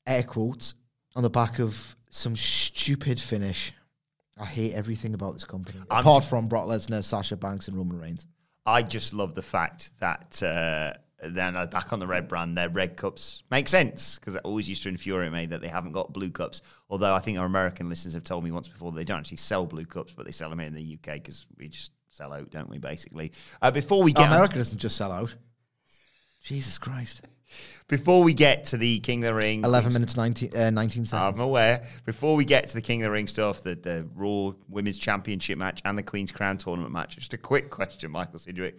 air 0.07 0.23
quotes, 0.23 0.75
on 1.17 1.23
the 1.23 1.31
back 1.31 1.59
of 1.59 1.97
some 2.11 2.37
stupid 2.37 3.21
finish. 3.21 3.73
I 4.39 4.47
hate 4.47 4.73
everything 4.73 5.15
about 5.15 5.35
this 5.35 5.45
company, 5.45 5.79
I'm 5.91 6.01
apart 6.01 6.25
from 6.25 6.49
Brock 6.49 6.67
Lesnar, 6.67 7.05
Sasha 7.05 7.37
Banks, 7.37 7.69
and 7.69 7.77
Roman 7.77 7.99
Reigns. 7.99 8.27
I 8.67 8.83
just 8.83 9.15
love 9.15 9.35
the 9.35 9.43
fact 9.43 9.93
that 10.01 10.43
uh, 10.43 10.93
then 11.23 11.57
uh, 11.57 11.67
back 11.67 11.93
on 11.93 11.99
the 11.99 12.07
red 12.07 12.29
brand, 12.29 12.57
their 12.57 12.69
red 12.69 12.97
cups 12.97 13.43
make 13.51 13.69
sense 13.69 14.19
because 14.19 14.35
it 14.35 14.43
always 14.45 14.69
used 14.69 14.83
to 14.85 14.89
infuriate 14.89 15.33
me 15.33 15.47
that 15.47 15.61
they 15.61 15.69
haven't 15.69 15.93
got 15.93 16.13
blue 16.13 16.31
cups. 16.31 16.63
Although 16.89 17.15
I 17.15 17.19
think 17.21 17.39
our 17.39 17.47
American 17.47 17.89
listeners 17.89 18.15
have 18.15 18.25
told 18.25 18.45
me 18.45 18.51
once 18.51 18.69
before 18.69 18.93
they 18.93 19.05
don't 19.05 19.19
actually 19.21 19.39
sell 19.39 19.67
blue 19.67 19.85
cups, 19.85 20.13
but 20.15 20.25
they 20.25 20.33
sell 20.33 20.51
them 20.51 20.59
here 20.59 20.69
in 20.69 20.75
the 20.75 20.95
UK 20.95 21.15
because 21.15 21.47
we 21.59 21.69
just 21.69 21.93
sell 22.11 22.33
out, 22.33 22.51
don't 22.51 22.71
we? 22.71 22.79
Basically, 22.79 23.33
uh, 23.63 23.71
before 23.71 24.03
we 24.03 24.13
get 24.13 24.29
America 24.29 24.57
doesn't 24.57 24.79
just 24.79 24.97
sell 24.97 25.13
out. 25.13 25.35
Jesus 26.43 26.79
Christ. 26.79 27.23
Before 27.89 28.23
we 28.23 28.35
get 28.35 28.65
to 28.65 28.77
the 28.77 29.01
King 29.01 29.25
of 29.25 29.35
the 29.35 29.35
Ring, 29.35 29.65
11 29.65 29.93
minutes, 29.93 30.17
19, 30.17 30.57
uh, 30.57 30.71
19 30.71 31.07
seconds. 31.07 31.41
I'm 31.41 31.45
aware. 31.45 31.85
Before 32.05 32.37
we 32.37 32.45
get 32.45 32.67
to 32.69 32.75
the 32.75 32.81
King 32.81 33.03
of 33.03 33.07
the 33.07 33.11
Ring 33.13 33.27
stuff, 33.27 33.63
the, 33.63 33.75
the 33.75 34.07
Raw 34.15 34.53
Women's 34.69 34.99
Championship 34.99 35.59
match 35.59 35.81
and 35.85 35.97
the 35.97 36.03
Queen's 36.03 36.33
Crown 36.33 36.59
tournament 36.59 36.93
match, 36.93 37.17
just 37.17 37.35
a 37.35 37.39
quick 37.39 37.71
question, 37.71 38.11
Michael 38.11 38.39
Sidgwick. 38.39 38.79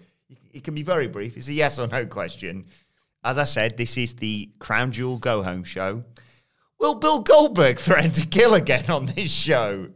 It 0.51 0.63
can 0.63 0.75
be 0.75 0.83
very 0.83 1.07
brief. 1.07 1.37
It's 1.37 1.47
a 1.47 1.53
yes 1.53 1.79
or 1.79 1.87
no 1.87 2.05
question. 2.05 2.65
As 3.23 3.37
I 3.37 3.43
said, 3.43 3.77
this 3.77 3.97
is 3.97 4.15
the 4.15 4.49
Crown 4.59 4.91
Jewel 4.91 5.17
Go 5.17 5.43
Home 5.43 5.63
show. 5.63 6.03
Will 6.79 6.95
Bill 6.95 7.19
Goldberg 7.19 7.77
threaten 7.77 8.11
to 8.13 8.25
kill 8.25 8.55
again 8.55 8.89
on 8.89 9.05
this 9.05 9.31
show? 9.31 9.89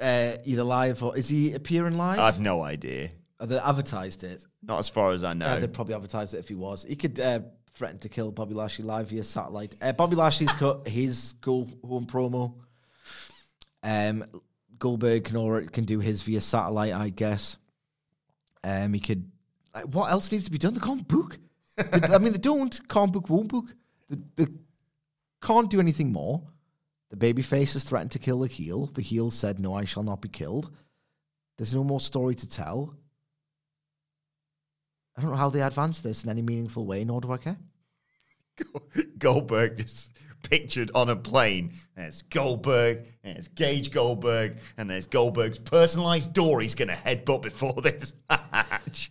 uh, 0.00 0.36
either 0.44 0.64
live 0.64 1.02
or 1.02 1.16
is 1.16 1.28
he 1.28 1.52
appearing 1.52 1.96
live? 1.96 2.18
I've 2.18 2.40
no 2.40 2.62
idea. 2.62 3.10
Or 3.40 3.46
they 3.46 3.58
advertised 3.58 4.24
it. 4.24 4.44
Not 4.62 4.78
as 4.78 4.88
far 4.88 5.12
as 5.12 5.24
I 5.24 5.32
know. 5.34 5.46
Uh, 5.46 5.58
they'd 5.60 5.72
probably 5.72 5.94
advertise 5.94 6.34
it 6.34 6.38
if 6.38 6.48
he 6.48 6.54
was. 6.54 6.84
He 6.84 6.96
could 6.96 7.18
uh, 7.20 7.40
threaten 7.74 7.98
to 7.98 8.08
kill 8.08 8.30
Bobby 8.30 8.54
Lashley 8.54 8.84
live 8.84 9.08
via 9.10 9.24
satellite. 9.24 9.74
Uh, 9.82 9.92
Bobby 9.92 10.16
Lashley's 10.16 10.52
cut 10.52 10.86
his 10.86 11.32
go 11.40 11.66
home 11.84 12.06
promo. 12.06 12.54
Um, 13.82 14.24
Goldberg 14.78 15.24
can 15.24 15.36
already 15.36 15.68
can 15.68 15.84
do 15.84 16.00
his 16.00 16.22
via 16.22 16.40
satellite, 16.40 16.92
I 16.92 17.08
guess. 17.10 17.58
Um, 18.62 18.92
he 18.94 19.00
could. 19.00 19.30
Like, 19.74 19.84
what 19.86 20.10
else 20.10 20.30
needs 20.30 20.44
to 20.44 20.50
be 20.50 20.58
done? 20.58 20.74
They 20.74 20.80
can't 20.80 21.06
book. 21.06 21.38
They- 21.76 22.14
I 22.14 22.18
mean, 22.18 22.32
they 22.32 22.38
don't. 22.38 22.88
Can't 22.88 23.12
book, 23.12 23.28
won't 23.28 23.48
book. 23.48 23.66
They, 24.08 24.16
they 24.36 24.52
can't 25.42 25.70
do 25.70 25.80
anything 25.80 26.12
more. 26.12 26.42
The 27.10 27.16
babyface 27.16 27.74
has 27.74 27.84
threatened 27.84 28.12
to 28.12 28.18
kill 28.18 28.40
the 28.40 28.48
heel. 28.48 28.86
The 28.86 29.02
heel 29.02 29.30
said, 29.30 29.58
"No, 29.58 29.74
I 29.74 29.84
shall 29.84 30.02
not 30.02 30.20
be 30.20 30.28
killed." 30.28 30.70
There's 31.56 31.74
no 31.74 31.84
more 31.84 32.00
story 32.00 32.34
to 32.36 32.48
tell. 32.48 32.94
I 35.16 35.22
don't 35.22 35.30
know 35.30 35.36
how 35.36 35.50
they 35.50 35.62
advance 35.62 36.00
this 36.00 36.24
in 36.24 36.30
any 36.30 36.42
meaningful 36.42 36.86
way, 36.86 37.04
nor 37.04 37.20
do 37.20 37.32
I 37.32 37.36
care. 37.36 37.56
Goldberg 39.18 39.78
just 39.78 40.18
pictured 40.42 40.90
on 40.94 41.08
a 41.08 41.16
plane. 41.16 41.72
There's 41.96 42.22
Goldberg, 42.22 43.06
there's 43.22 43.48
Gage 43.48 43.90
Goldberg, 43.90 44.58
and 44.76 44.88
there's 44.88 45.06
Goldberg's 45.06 45.58
personalized 45.58 46.32
door 46.32 46.60
he's 46.60 46.74
going 46.74 46.88
to 46.88 46.94
headbutt 46.94 47.42
before 47.42 47.74
this 47.74 48.14
match. 48.30 49.10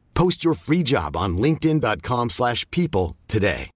Post 0.21 0.43
your 0.43 0.53
free 0.53 0.83
job 0.83 1.17
on 1.17 1.39
linkedin.com/people 1.39 2.29
slash 2.29 2.69
people 2.69 3.17
today. 3.27 3.71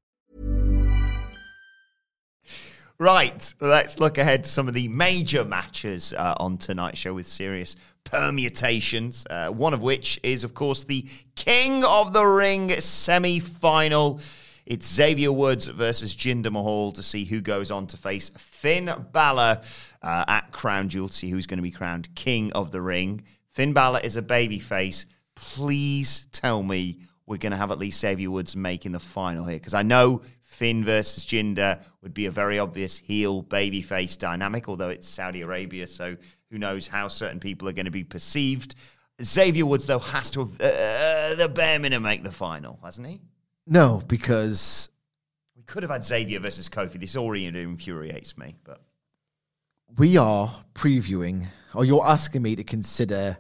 right, 3.00 3.54
let's 3.60 4.00
look 4.00 4.20
ahead 4.20 4.44
to 4.44 4.50
some 4.52 4.68
of 4.68 4.75
the 4.75 4.88
major 4.90 5.44
matches 5.44 6.14
uh, 6.14 6.36
on 6.40 6.60
tonight's 6.60 7.00
show 7.00 7.16
with 7.16 7.25
serious 7.25 7.75
permutations. 8.04 9.25
Uh, 9.28 9.48
one 9.48 9.74
of 9.74 9.82
which 9.82 10.20
is, 10.22 10.44
of 10.44 10.54
course, 10.54 10.84
the 10.84 11.08
King 11.36 11.84
of 11.84 12.14
the 12.14 12.24
Ring 12.24 12.70
semi 12.80 13.40
final. 13.40 14.22
It's 14.68 14.86
Xavier 14.86 15.32
Woods 15.32 15.66
versus 15.66 16.16
Jinder 16.16 16.52
Mahal 16.52 16.92
to 16.92 17.02
see 17.02 17.25
who 17.25 17.42
goes 17.42 17.72
on 17.72 17.88
to 17.88 17.98
face 17.98 18.30
Finn 18.38 18.92
Balor 19.12 19.62
uh, 20.04 20.25
at 20.28 20.52
Crown 20.52 20.90
Jewel 20.90 21.10
to 21.10 21.16
see 21.16 21.32
who's 21.32 21.48
going 21.48 21.58
to 21.58 21.64
be 21.64 21.72
crowned 21.72 22.14
King 22.14 22.52
of 22.54 22.70
the 22.70 22.84
Ring. 22.84 23.24
Finn 23.50 23.74
Balor 23.74 24.02
is 24.04 24.16
a 24.16 24.22
babyface. 24.22 25.08
Please 25.36 26.27
tell 26.32 26.63
me 26.63 27.00
we're 27.25 27.38
going 27.38 27.51
to 27.51 27.58
have 27.58 27.72
at 27.72 27.80
least 27.80 28.00
Xavier 28.00 28.30
Woods 28.30 28.56
making 28.56 28.92
the 28.92 29.00
final 29.00 29.46
here 29.46 29.58
because 29.58 29.74
I 29.74 29.84
know 29.84 30.22
Finn 30.44 30.86
versus 30.86 31.25
Jinder 31.25 31.84
would 32.01 32.13
be 32.13 32.27
a 32.27 32.32
very 32.32 32.60
obvious 32.60 32.98
heel 32.98 33.44
babyface 33.44 34.18
dynamic, 34.18 34.70
although 34.70 34.89
it's 34.89 35.08
Saudi 35.08 35.42
Arabia, 35.42 35.88
so 35.88 36.15
who 36.50 36.58
knows 36.58 36.88
how 36.88 37.08
certain 37.08 37.39
people 37.39 37.68
are 37.68 37.74
going 37.74 37.86
to 37.86 37.92
be 37.92 38.04
perceived. 38.04 38.75
Xavier 39.22 39.65
Woods, 39.65 39.88
though, 39.88 40.00
has 40.00 40.30
to 40.32 40.42
have 40.42 40.51
uh, 40.62 41.36
the 41.36 41.51
bare 41.54 41.80
minimum 41.80 42.04
make 42.04 42.24
the 42.24 42.32
final, 42.32 42.80
hasn't 42.84 43.08
he? 43.08 43.22
No, 43.65 44.01
because 44.08 44.89
We 45.56 45.63
could 45.63 45.84
have 45.84 45.92
had 45.92 46.06
Xavier 46.06 46.39
versus 46.39 46.70
Kofi. 46.70 47.00
This 47.00 47.15
already 47.15 47.46
infuriates 47.48 48.38
me, 48.38 48.56
but 48.63 48.82
we 49.98 50.18
are 50.18 50.54
previewing, 50.74 51.48
or 51.74 51.86
you're 51.86 52.06
asking 52.06 52.42
me 52.42 52.56
to 52.56 52.63
consider 52.63 53.38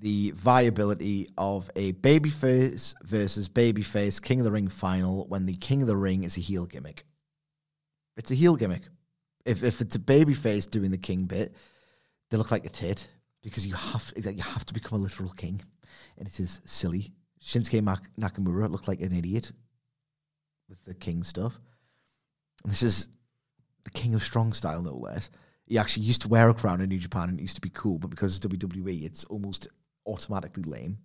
the 0.00 0.32
viability 0.32 1.28
of 1.36 1.70
a 1.76 1.92
babyface 1.94 2.94
versus 3.04 3.48
babyface 3.48 4.20
King 4.20 4.40
of 4.40 4.44
the 4.44 4.52
Ring 4.52 4.68
final 4.68 5.26
when 5.28 5.46
the 5.46 5.54
King 5.54 5.82
of 5.82 5.88
the 5.88 5.96
Ring 5.96 6.22
is 6.22 6.36
a 6.36 6.40
heel 6.40 6.66
gimmick. 6.66 7.04
It's 8.16 8.30
a 8.30 8.34
heel 8.34 8.56
gimmick. 8.56 8.82
If 9.44 9.62
if 9.62 9.80
it's 9.80 9.96
a 9.96 10.00
babyface 10.00 10.70
doing 10.70 10.90
the 10.90 10.98
king 10.98 11.24
bit, 11.24 11.54
they 12.30 12.36
look 12.36 12.50
like 12.50 12.66
a 12.66 12.70
tit 12.70 13.08
because 13.42 13.66
you 13.66 13.74
have 13.74 14.12
you 14.16 14.42
have 14.42 14.66
to 14.66 14.74
become 14.74 15.00
a 15.00 15.02
literal 15.02 15.30
king, 15.30 15.62
and 16.18 16.26
it 16.26 16.40
is 16.40 16.60
silly. 16.64 17.12
Shinsuke 17.42 17.82
Nakamura 18.18 18.70
looked 18.70 18.88
like 18.88 19.00
an 19.00 19.14
idiot 19.14 19.52
with 20.68 20.82
the 20.84 20.94
king 20.94 21.22
stuff. 21.22 21.58
And 22.62 22.72
this 22.72 22.82
is 22.82 23.08
the 23.84 23.90
king 23.90 24.14
of 24.14 24.22
strong 24.22 24.52
style, 24.52 24.82
no 24.82 24.94
less. 24.94 25.30
He 25.66 25.78
actually 25.78 26.04
used 26.04 26.22
to 26.22 26.28
wear 26.28 26.48
a 26.48 26.54
crown 26.54 26.80
in 26.80 26.88
New 26.88 26.98
Japan 26.98 27.28
and 27.28 27.38
it 27.38 27.42
used 27.42 27.56
to 27.56 27.60
be 27.60 27.70
cool, 27.70 27.98
but 27.98 28.10
because 28.10 28.36
it's 28.36 28.46
WWE, 28.46 29.04
it's 29.04 29.24
almost 29.24 29.68
automatically 30.06 30.62
lame. 30.62 30.98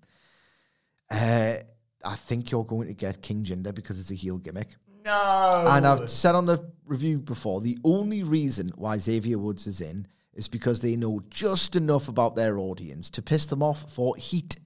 Uh, 1.10 1.56
I 2.04 2.16
think 2.16 2.52
you're 2.52 2.66
going 2.66 2.88
to 2.88 2.94
get 2.94 3.22
King 3.22 3.44
Jinder 3.44 3.74
because 3.74 4.00
it's 4.00 4.12
a 4.12 4.16
heel 4.16 4.38
gimmick. 4.38 4.75
no. 5.04 5.68
And 5.70 5.86
I've 5.86 6.10
said 6.10 6.36
on 6.36 6.46
the 6.46 6.72
review 6.86 7.20
before, 7.20 7.62
the 7.62 7.78
only 7.84 8.24
reason 8.24 8.72
why 8.75 8.98
Xavier 8.98 9.38
Woods 9.38 9.68
is 9.68 9.82
in 9.82 10.08
is 10.34 10.48
because 10.48 10.80
they 10.80 10.96
know 10.96 11.22
just 11.30 11.75
enough 11.75 12.10
about 12.10 12.36
their 12.36 12.58
audience 12.60 13.10
to 13.12 13.22
piss 13.22 13.46
them 13.46 13.64
off 13.64 13.92
for 13.92 14.16
heat. 14.18 14.58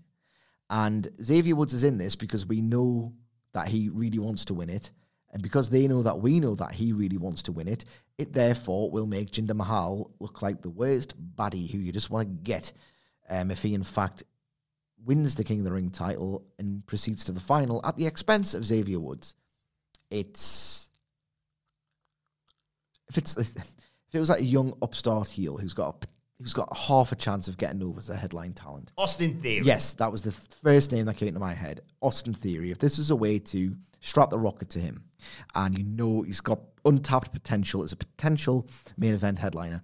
And 0.69 1.07
Xavier 1.21 1.55
Woods 1.55 1.73
is 1.73 1.83
in 1.83 1.97
this 1.97 2.15
because 2.15 2.45
we 2.45 2.61
know 2.61 3.13
that 3.53 3.67
he 3.67 3.89
really 3.89 4.19
wants 4.19 4.45
to 4.45 4.53
win 4.53 4.69
it. 4.69 4.91
And 5.31 5.43
because 5.43 5.69
they 5.69 5.87
know 5.87 6.01
that 6.03 6.19
we 6.19 6.39
know 6.39 6.55
that 6.55 6.73
he 6.73 6.91
really 6.91 7.17
wants 7.17 7.43
to 7.43 7.51
win 7.51 7.67
it, 7.67 7.85
it 8.17 8.33
therefore 8.33 8.89
will 8.89 9.05
make 9.05 9.31
Jinder 9.31 9.55
Mahal 9.55 10.11
look 10.19 10.41
like 10.41 10.61
the 10.61 10.71
worst 10.71 11.13
baddie 11.35 11.69
who 11.69 11.77
you 11.77 11.91
just 11.91 12.09
want 12.09 12.27
to 12.27 12.43
get 12.43 12.73
um, 13.29 13.51
if 13.51 13.61
he, 13.61 13.73
in 13.73 13.83
fact, 13.83 14.23
wins 15.05 15.35
the 15.35 15.43
King 15.43 15.59
of 15.59 15.65
the 15.65 15.71
Ring 15.71 15.89
title 15.89 16.43
and 16.57 16.85
proceeds 16.85 17.23
to 17.25 17.31
the 17.31 17.39
final 17.39 17.81
at 17.85 17.97
the 17.97 18.05
expense 18.05 18.53
of 18.53 18.65
Xavier 18.65 18.99
Woods. 18.99 19.35
It's. 20.09 20.89
If 23.09 23.17
it's. 23.17 23.35
If 24.09 24.15
it 24.15 24.19
was 24.19 24.29
like 24.29 24.39
a 24.39 24.43
young 24.43 24.73
upstart 24.81 25.27
heel 25.27 25.55
who's 25.55 25.75
got 25.75 26.03
a, 26.03 26.07
who's 26.39 26.53
got 26.53 26.75
half 26.75 27.11
a 27.11 27.15
chance 27.15 27.47
of 27.47 27.57
getting 27.57 27.83
over 27.83 27.99
as 27.99 28.09
a 28.09 28.15
headline 28.15 28.53
talent, 28.53 28.91
Austin 28.97 29.39
Theory. 29.39 29.63
Yes, 29.63 29.93
that 29.93 30.11
was 30.11 30.23
the 30.23 30.31
first 30.31 30.91
name 30.91 31.05
that 31.05 31.17
came 31.17 31.31
to 31.33 31.39
my 31.39 31.53
head. 31.53 31.81
Austin 32.01 32.33
Theory. 32.33 32.71
If 32.71 32.79
this 32.79 32.97
is 32.97 33.11
a 33.11 33.15
way 33.15 33.37
to 33.37 33.75
strap 33.99 34.31
the 34.31 34.39
rocket 34.39 34.71
to 34.71 34.79
him, 34.79 35.03
and 35.53 35.77
you 35.77 35.83
know 35.83 36.23
he's 36.23 36.41
got 36.41 36.59
untapped 36.85 37.31
potential 37.31 37.83
as 37.83 37.91
a 37.91 37.97
potential 37.97 38.67
main 38.97 39.13
event 39.13 39.37
headliner. 39.37 39.83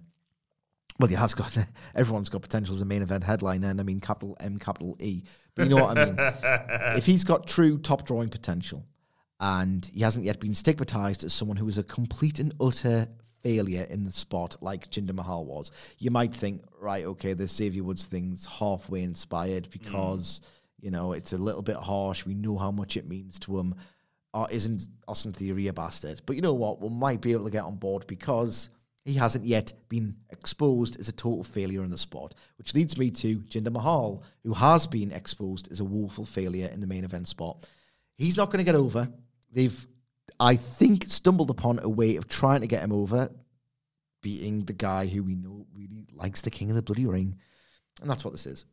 Well, 0.98 1.08
he 1.08 1.14
has 1.14 1.34
got. 1.34 1.56
Everyone's 1.94 2.28
got 2.28 2.42
potential 2.42 2.74
as 2.74 2.80
a 2.80 2.86
main 2.86 3.02
event 3.02 3.24
headliner, 3.24 3.68
and 3.68 3.80
I 3.80 3.82
mean 3.82 4.00
capital 4.00 4.36
M, 4.40 4.58
capital 4.58 4.96
E. 5.00 5.22
But 5.54 5.64
you 5.64 5.74
know 5.74 5.84
what 5.84 5.98
I 5.98 6.04
mean. 6.04 6.16
if 6.96 7.06
he's 7.06 7.24
got 7.24 7.46
true 7.46 7.78
top 7.78 8.06
drawing 8.06 8.30
potential, 8.30 8.84
and 9.40 9.90
he 9.92 10.00
hasn't 10.00 10.24
yet 10.24 10.40
been 10.40 10.54
stigmatized 10.54 11.24
as 11.24 11.32
someone 11.32 11.56
who 11.56 11.68
is 11.68 11.78
a 11.78 11.82
complete 11.82 12.38
and 12.38 12.54
utter 12.60 13.08
failure 13.42 13.86
in 13.90 14.04
the 14.04 14.10
spot 14.10 14.56
like 14.60 14.90
Jinder 14.90 15.14
Mahal 15.14 15.44
was, 15.44 15.70
you 15.98 16.10
might 16.10 16.34
think, 16.34 16.62
right, 16.80 17.04
okay, 17.04 17.34
this 17.34 17.54
Xavier 17.54 17.84
Woods 17.84 18.06
thing's 18.06 18.46
halfway 18.46 19.02
inspired 19.02 19.66
hmm. 19.66 19.72
because, 19.72 20.40
you 20.80 20.90
know, 20.90 21.12
it's 21.12 21.32
a 21.32 21.38
little 21.38 21.62
bit 21.62 21.76
harsh. 21.76 22.24
We 22.24 22.34
know 22.34 22.56
how 22.56 22.70
much 22.70 22.96
it 22.96 23.08
means 23.08 23.38
to 23.40 23.58
him. 23.58 23.74
Or 24.32 24.50
isn't 24.50 24.88
Austin 25.08 25.32
Theory 25.32 25.68
a 25.68 25.72
bastard? 25.72 26.20
But 26.26 26.36
you 26.36 26.42
know 26.42 26.54
what? 26.54 26.80
We 26.80 26.90
might 26.90 27.20
be 27.20 27.32
able 27.32 27.44
to 27.44 27.50
get 27.50 27.64
on 27.64 27.76
board 27.76 28.06
because 28.06 28.68
he 29.06 29.14
hasn't 29.14 29.44
yet 29.44 29.72
been 29.88 30.16
exposed 30.30 30.98
as 30.98 31.08
a 31.08 31.12
total 31.12 31.44
failure 31.44 31.84
in 31.84 31.90
the 31.90 31.96
sport, 31.96 32.34
which 32.58 32.74
leads 32.74 32.98
me 32.98 33.08
to 33.12 33.38
Jinder 33.38 33.70
Mahal, 33.70 34.24
who 34.42 34.52
has 34.52 34.84
been 34.84 35.12
exposed 35.12 35.70
as 35.70 35.78
a 35.78 35.84
woeful 35.84 36.24
failure 36.24 36.68
in 36.72 36.80
the 36.80 36.88
main 36.88 37.04
event 37.04 37.28
spot. 37.28 37.68
He's 38.16 38.36
not 38.36 38.50
going 38.50 38.58
to 38.58 38.64
get 38.64 38.74
over. 38.74 39.08
They've, 39.52 39.86
I 40.40 40.56
think, 40.56 41.04
stumbled 41.06 41.50
upon 41.50 41.78
a 41.78 41.88
way 41.88 42.16
of 42.16 42.28
trying 42.28 42.62
to 42.62 42.66
get 42.66 42.82
him 42.82 42.92
over, 42.92 43.30
beating 44.22 44.64
the 44.64 44.72
guy 44.72 45.06
who 45.06 45.22
we 45.22 45.36
know 45.36 45.66
really 45.72 46.08
likes 46.12 46.42
the 46.42 46.50
King 46.50 46.70
of 46.70 46.76
the 46.76 46.82
Bloody 46.82 47.06
Ring. 47.06 47.38
And 48.00 48.10
that's 48.10 48.24
what 48.24 48.32
this 48.32 48.46
is. 48.46 48.64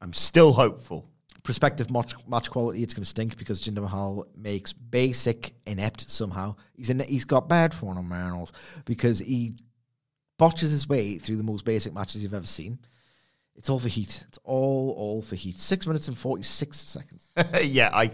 I'm 0.00 0.14
still 0.14 0.54
hopeful. 0.54 1.10
Prospective 1.42 1.90
match, 1.90 2.14
match 2.28 2.50
quality, 2.50 2.82
it's 2.82 2.94
going 2.94 3.02
to 3.02 3.08
stink 3.08 3.36
because 3.36 3.60
Jinder 3.60 3.82
Mahal 3.82 4.26
makes 4.36 4.72
basic 4.72 5.54
inept 5.66 6.08
somehow. 6.08 6.54
He's 6.74 6.88
in, 6.88 7.00
he's 7.00 7.24
got 7.24 7.48
bad 7.48 7.74
fundamentals 7.74 8.52
because 8.84 9.18
he 9.18 9.54
botches 10.38 10.70
his 10.70 10.88
way 10.88 11.18
through 11.18 11.36
the 11.36 11.42
most 11.42 11.64
basic 11.64 11.92
matches 11.92 12.22
you've 12.22 12.34
ever 12.34 12.46
seen. 12.46 12.78
It's 13.56 13.68
all 13.68 13.78
for 13.78 13.88
heat. 13.88 14.24
It's 14.28 14.38
all 14.44 14.94
all 14.96 15.22
for 15.22 15.36
heat. 15.36 15.58
Six 15.58 15.86
minutes 15.86 16.08
and 16.08 16.16
forty 16.16 16.42
six 16.42 16.78
seconds. 16.78 17.28
yeah, 17.62 17.90
I. 17.92 18.10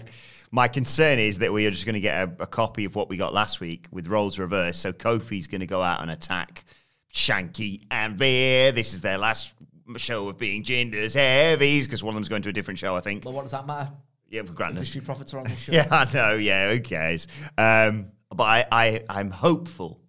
My 0.51 0.67
concern 0.67 1.19
is 1.19 1.41
that 1.41 1.53
we 1.53 1.67
are 1.67 1.71
just 1.71 1.85
going 1.85 1.95
to 1.95 2.01
get 2.01 2.27
a, 2.27 2.43
a 2.45 2.47
copy 2.47 2.87
of 2.87 2.95
what 2.95 3.11
we 3.11 3.19
got 3.19 3.35
last 3.35 3.61
week 3.61 3.87
with 3.91 4.07
roles 4.07 4.39
reversed. 4.39 4.81
So 4.81 4.95
Kofi's 4.95 5.47
going 5.47 5.61
to 5.61 5.67
go 5.67 5.83
out 5.83 6.01
and 6.01 6.11
attack 6.11 6.65
Shanky 7.13 7.83
and 7.91 8.17
Veer. 8.17 8.73
This 8.73 8.95
is 8.95 9.03
their 9.03 9.19
last 9.19 9.53
show 9.97 10.29
of 10.29 10.37
being 10.37 10.63
Jinder's 10.63 11.15
heavies 11.15 11.87
because 11.87 12.03
one 12.03 12.13
of 12.13 12.17
them's 12.17 12.29
going 12.29 12.43
to 12.43 12.49
a 12.49 12.53
different 12.53 12.79
show, 12.79 12.95
I 12.97 13.01
think. 13.01 13.25
Well, 13.25 13.35
what 13.35 13.43
does 13.43 13.53
that 13.53 13.67
matter? 13.67 13.91
Yeah, 14.29 14.43
granted. 14.43 14.85
The 14.85 15.01
Profits 15.01 15.33
are 15.33 15.39
on 15.39 15.45
the 15.45 15.57
show. 15.57 15.73
Yeah, 15.73 15.87
I 15.91 16.07
know. 16.13 16.35
Yeah, 16.35 16.71
who 16.71 16.81
cares? 16.81 17.29
Um, 17.57 18.09
but 18.31 18.45
I, 18.45 18.67
I, 18.71 19.05
I'm 19.09 19.31
hopeful. 19.31 20.01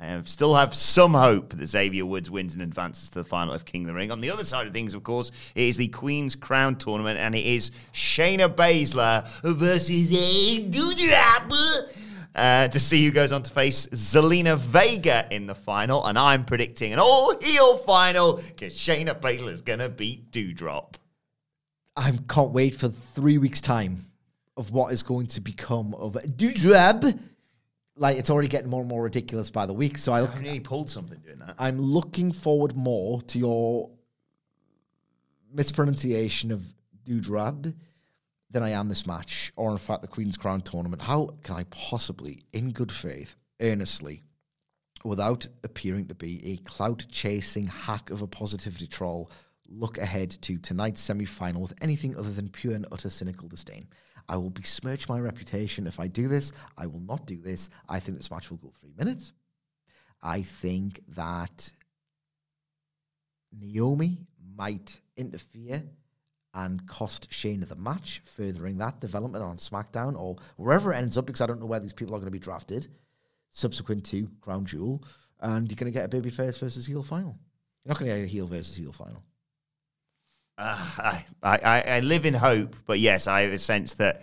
I 0.00 0.06
have, 0.06 0.28
still 0.28 0.54
have 0.54 0.74
some 0.74 1.12
hope 1.12 1.54
that 1.54 1.66
Xavier 1.66 2.06
Woods 2.06 2.30
wins 2.30 2.54
and 2.54 2.62
advances 2.62 3.10
to 3.10 3.18
the 3.18 3.24
final 3.24 3.52
of 3.52 3.64
King 3.64 3.82
of 3.82 3.88
the 3.88 3.94
Ring. 3.94 4.12
On 4.12 4.20
the 4.20 4.30
other 4.30 4.44
side 4.44 4.66
of 4.68 4.72
things, 4.72 4.94
of 4.94 5.02
course, 5.02 5.32
it 5.56 5.64
is 5.64 5.76
the 5.76 5.88
Queen's 5.88 6.36
Crown 6.36 6.76
tournament, 6.76 7.18
and 7.18 7.34
it 7.34 7.44
is 7.44 7.72
Shayna 7.92 8.48
Baszler 8.48 9.26
versus 9.42 10.12
a 10.12 10.70
Doudrop 10.70 11.50
uh, 12.38 12.68
to 12.68 12.80
see 12.80 13.04
who 13.04 13.10
goes 13.10 13.32
on 13.32 13.42
to 13.42 13.50
face 13.50 13.86
Zelina 13.88 14.56
Vega 14.56 15.26
in 15.30 15.46
the 15.46 15.54
final. 15.54 16.06
And 16.06 16.18
I'm 16.18 16.44
predicting 16.44 16.92
an 16.92 16.98
all 16.98 17.36
heel 17.40 17.78
final 17.78 18.36
because 18.36 18.74
Shayna 18.74 19.20
Baszler 19.20 19.52
is 19.52 19.60
going 19.60 19.80
to 19.80 19.88
beat 19.88 20.30
Doudrop. 20.30 20.94
I 21.96 22.12
can't 22.28 22.52
wait 22.52 22.76
for 22.76 22.88
three 22.88 23.38
weeks' 23.38 23.60
time 23.60 23.98
of 24.56 24.70
what 24.70 24.92
is 24.92 25.02
going 25.02 25.26
to 25.28 25.40
become 25.40 25.94
of 25.94 26.12
Doudrop. 26.12 27.18
Like 27.96 28.16
it's 28.16 28.30
already 28.30 28.48
getting 28.48 28.70
more 28.70 28.80
and 28.80 28.88
more 28.88 29.02
ridiculous 29.02 29.50
by 29.50 29.66
the 29.66 29.74
week. 29.74 29.98
So 29.98 30.12
I, 30.12 30.24
I 30.24 30.40
nearly 30.40 30.60
pulled 30.60 30.88
something 30.88 31.18
doing 31.18 31.40
that. 31.40 31.56
I'm 31.58 31.80
looking 31.80 32.30
forward 32.30 32.76
more 32.76 33.20
to 33.22 33.38
your 33.38 33.90
mispronunciation 35.52 36.52
of 36.52 36.64
Doudrop 37.04 37.74
than 38.50 38.62
I 38.62 38.70
am 38.70 38.88
this 38.88 39.06
match, 39.06 39.52
or 39.56 39.70
in 39.72 39.78
fact 39.78 40.02
the 40.02 40.08
Queen's 40.08 40.36
Crown 40.36 40.62
tournament. 40.62 41.02
How 41.02 41.28
can 41.42 41.56
I 41.56 41.64
possibly, 41.64 42.44
in 42.52 42.70
good 42.72 42.90
faith, 42.90 43.36
earnestly, 43.60 44.22
without 45.04 45.46
appearing 45.64 46.06
to 46.06 46.14
be 46.14 46.52
a 46.52 46.56
clout 46.68 47.04
chasing 47.10 47.66
hack 47.66 48.10
of 48.10 48.22
a 48.22 48.26
positivity 48.26 48.86
troll, 48.86 49.30
look 49.68 49.98
ahead 49.98 50.30
to 50.42 50.58
tonight's 50.58 51.00
semi 51.00 51.26
final 51.26 51.60
with 51.60 51.74
anything 51.82 52.16
other 52.16 52.32
than 52.32 52.48
pure 52.48 52.74
and 52.74 52.86
utter 52.90 53.10
cynical 53.10 53.48
disdain? 53.48 53.86
I 54.28 54.36
will 54.36 54.50
besmirch 54.50 55.08
my 55.08 55.20
reputation 55.20 55.86
if 55.86 56.00
I 56.00 56.06
do 56.06 56.28
this. 56.28 56.52
I 56.76 56.86
will 56.86 57.00
not 57.00 57.26
do 57.26 57.40
this. 57.40 57.70
I 57.88 57.98
think 57.98 58.18
this 58.18 58.30
match 58.30 58.50
will 58.50 58.58
go 58.58 58.72
three 58.80 58.92
minutes. 58.96 59.32
I 60.22 60.42
think 60.42 61.00
that 61.16 61.70
Naomi 63.52 64.18
might 64.56 65.00
interfere 65.16 65.82
and 66.58 66.86
cost 66.86 67.30
Shayna 67.30 67.68
the 67.68 67.76
match, 67.76 68.20
furthering 68.24 68.78
that 68.78 69.00
development 69.00 69.44
on 69.44 69.56
SmackDown 69.56 70.18
or 70.18 70.36
wherever 70.56 70.92
it 70.92 70.96
ends 70.96 71.16
up, 71.16 71.26
because 71.26 71.40
I 71.40 71.46
don't 71.46 71.60
know 71.60 71.66
where 71.66 71.80
these 71.80 71.92
people 71.92 72.14
are 72.14 72.18
going 72.18 72.26
to 72.26 72.32
be 72.32 72.38
drafted 72.38 72.88
subsequent 73.50 74.04
to 74.06 74.28
Crown 74.40 74.64
Jewel. 74.64 75.02
And 75.40 75.70
you're 75.70 75.76
going 75.76 75.92
to 75.92 75.96
get 75.96 76.12
a 76.12 76.16
babyface 76.16 76.58
versus 76.58 76.84
heel 76.84 77.02
final. 77.02 77.38
You're 77.84 77.90
not 77.90 77.98
going 77.98 78.10
to 78.10 78.16
get 78.16 78.24
a 78.24 78.26
heel 78.26 78.46
versus 78.46 78.76
heel 78.76 78.92
final. 78.92 79.22
Uh, 80.56 80.76
I, 80.98 81.24
I, 81.42 81.82
I 81.86 82.00
live 82.00 82.26
in 82.26 82.34
hope, 82.34 82.74
but 82.86 82.98
yes, 82.98 83.28
I 83.28 83.42
have 83.42 83.52
a 83.52 83.58
sense 83.58 83.94
that 83.94 84.22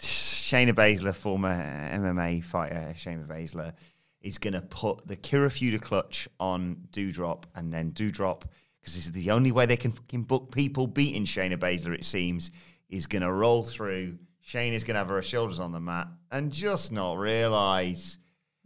Shayna 0.00 0.72
Baszler, 0.72 1.14
former 1.14 1.54
MMA 1.92 2.44
fighter 2.44 2.92
Shayna 2.96 3.28
Baszler, 3.28 3.72
is 4.20 4.38
going 4.38 4.54
to 4.54 4.62
put 4.62 5.06
the 5.06 5.16
Kirifuda 5.16 5.80
clutch 5.80 6.28
on 6.40 6.88
Doudrop, 6.90 7.44
and 7.54 7.72
then 7.72 7.92
Doudrop, 7.92 8.42
because 8.84 8.96
this 8.96 9.06
is 9.06 9.12
the 9.12 9.30
only 9.30 9.50
way 9.50 9.64
they 9.64 9.78
can 9.78 9.90
fucking 9.90 10.24
book 10.24 10.52
people 10.52 10.86
beating 10.86 11.24
Shayna 11.24 11.56
Baszler, 11.56 11.94
it 11.94 12.04
seems, 12.04 12.50
is 12.90 13.06
going 13.06 13.22
to 13.22 13.32
roll 13.32 13.62
through. 13.62 14.18
Shayna's 14.46 14.84
going 14.84 14.92
to 14.92 14.98
have 14.98 15.08
her 15.08 15.22
shoulders 15.22 15.58
on 15.58 15.72
the 15.72 15.80
mat 15.80 16.06
and 16.30 16.52
just 16.52 16.92
not 16.92 17.16
realise. 17.16 18.18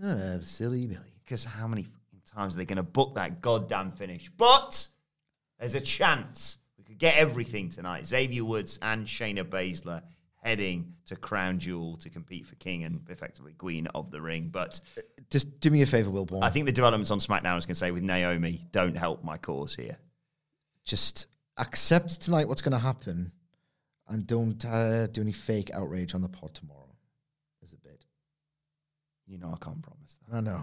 Oh, 0.02 0.40
silly 0.40 0.88
Billy. 0.88 0.98
Because 1.24 1.44
how 1.44 1.68
many 1.68 1.86
times 2.26 2.56
are 2.56 2.58
they 2.58 2.64
going 2.64 2.78
to 2.78 2.82
book 2.82 3.14
that 3.14 3.40
goddamn 3.40 3.92
finish? 3.92 4.28
But 4.36 4.88
there's 5.60 5.76
a 5.76 5.80
chance 5.80 6.58
we 6.76 6.82
could 6.82 6.98
get 6.98 7.16
everything 7.16 7.70
tonight. 7.70 8.04
Xavier 8.04 8.44
Woods 8.44 8.76
and 8.82 9.06
Shayna 9.06 9.44
Baszler 9.44 10.02
heading 10.42 10.94
to 11.06 11.14
Crown 11.14 11.60
Jewel 11.60 11.96
to 11.98 12.10
compete 12.10 12.44
for 12.44 12.56
King 12.56 12.82
and 12.82 13.00
effectively 13.08 13.52
Queen 13.52 13.86
of 13.94 14.10
the 14.10 14.20
Ring. 14.20 14.48
But 14.50 14.80
uh, 14.96 15.02
Just 15.30 15.60
do 15.60 15.70
me 15.70 15.82
a 15.82 15.86
favor, 15.86 16.10
Wilborn. 16.10 16.42
I 16.42 16.50
think 16.50 16.66
the 16.66 16.72
developments 16.72 17.12
on 17.12 17.20
SmackDown, 17.20 17.46
I 17.46 17.54
was 17.54 17.66
going 17.66 17.74
to 17.74 17.78
say, 17.78 17.92
with 17.92 18.02
Naomi, 18.02 18.66
don't 18.72 18.96
help 18.96 19.22
my 19.22 19.36
cause 19.36 19.76
here. 19.76 19.96
Just 20.88 21.26
accept 21.58 22.22
tonight 22.22 22.48
what's 22.48 22.62
going 22.62 22.72
to 22.72 22.78
happen 22.78 23.30
and 24.08 24.26
don't 24.26 24.64
uh, 24.64 25.06
do 25.08 25.20
any 25.20 25.32
fake 25.32 25.70
outrage 25.74 26.14
on 26.14 26.22
the 26.22 26.28
pod 26.30 26.54
tomorrow. 26.54 26.78
Is 27.62 27.74
a 27.74 27.76
bit. 27.76 28.06
You 29.26 29.36
know, 29.38 29.52
I 29.54 29.62
can't 29.62 29.82
promise 29.82 30.18
that. 30.28 30.36
I 30.36 30.40
know. 30.40 30.62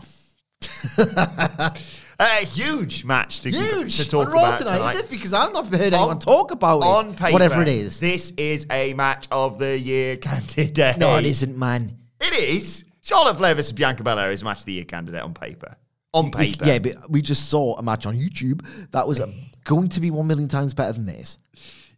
A 2.20 2.46
huge 2.46 3.04
match 3.06 3.42
to, 3.42 3.52
Huge 3.52 3.98
to 3.98 4.08
talk 4.10 4.28
on 4.30 4.32
about 4.34 4.58
tonight, 4.58 4.78
tonight. 4.78 4.94
is 4.96 5.00
it? 5.02 5.10
Because 5.12 5.32
I've 5.34 5.54
not 5.54 5.68
heard 5.68 5.94
anyone 5.94 6.10
On- 6.12 6.20
talk 6.20 6.50
about 6.52 6.80
it. 6.80 6.86
On 6.86 7.14
paper, 7.16 7.34
whatever 7.34 7.62
it 7.62 7.68
is. 7.68 8.00
This 8.00 8.32
is 8.38 8.66
a 8.72 8.94
match 8.96 9.28
of 9.32 9.60
the 9.60 9.78
year 9.78 10.18
candidate. 10.18 10.98
no, 10.98 11.18
it 11.18 11.26
isn't, 11.26 11.56
man. 11.56 11.96
It 12.20 12.34
is. 12.40 12.84
Charlotte 13.02 13.38
Flair 13.38 13.54
versus 13.54 13.74
Bianca 13.74 14.02
Belair 14.04 14.32
is 14.32 14.44
match 14.44 14.62
of 14.62 14.66
the 14.66 14.74
year 14.74 14.86
candidate 14.86 15.22
on 15.22 15.36
paper. 15.36 15.76
On 16.15 16.32
paper. 16.32 16.65
yeah, 16.65 16.80
but 16.80 17.10
we 17.10 17.21
just 17.21 17.49
saw 17.49 17.75
a 17.75 17.84
match 17.84 18.06
on 18.06 18.17
YouTube 18.17 18.65
that 18.91 19.08
was 19.08 19.21
going 19.65 19.89
to 19.89 19.99
be 19.99 20.12
one 20.12 20.28
million 20.28 20.47
times 20.47 20.73
better 20.73 20.93
than 20.93 21.06
this. 21.06 21.38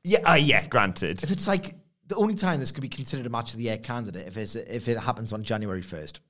Yeah, 0.04 0.20
uh, 0.30 0.36
yeah, 0.36 0.66
granted. 0.68 1.24
If 1.24 1.32
it's 1.32 1.48
like 1.48 1.76
the 2.08 2.16
only 2.16 2.36
time 2.36 2.60
this 2.60 2.72
could 2.72 2.82
be 2.82 2.90
considered 2.90 3.26
a 3.26 3.30
match 3.30 3.52
of 3.52 3.58
the 3.58 3.64
year 3.64 3.78
candidate 3.78 4.28
if 4.28 4.38
it's, 4.38 4.56
if 4.56 4.88
it 4.88 4.98
happens 4.98 5.34
on 5.34 5.44
January 5.44 5.82
first. 5.82 6.22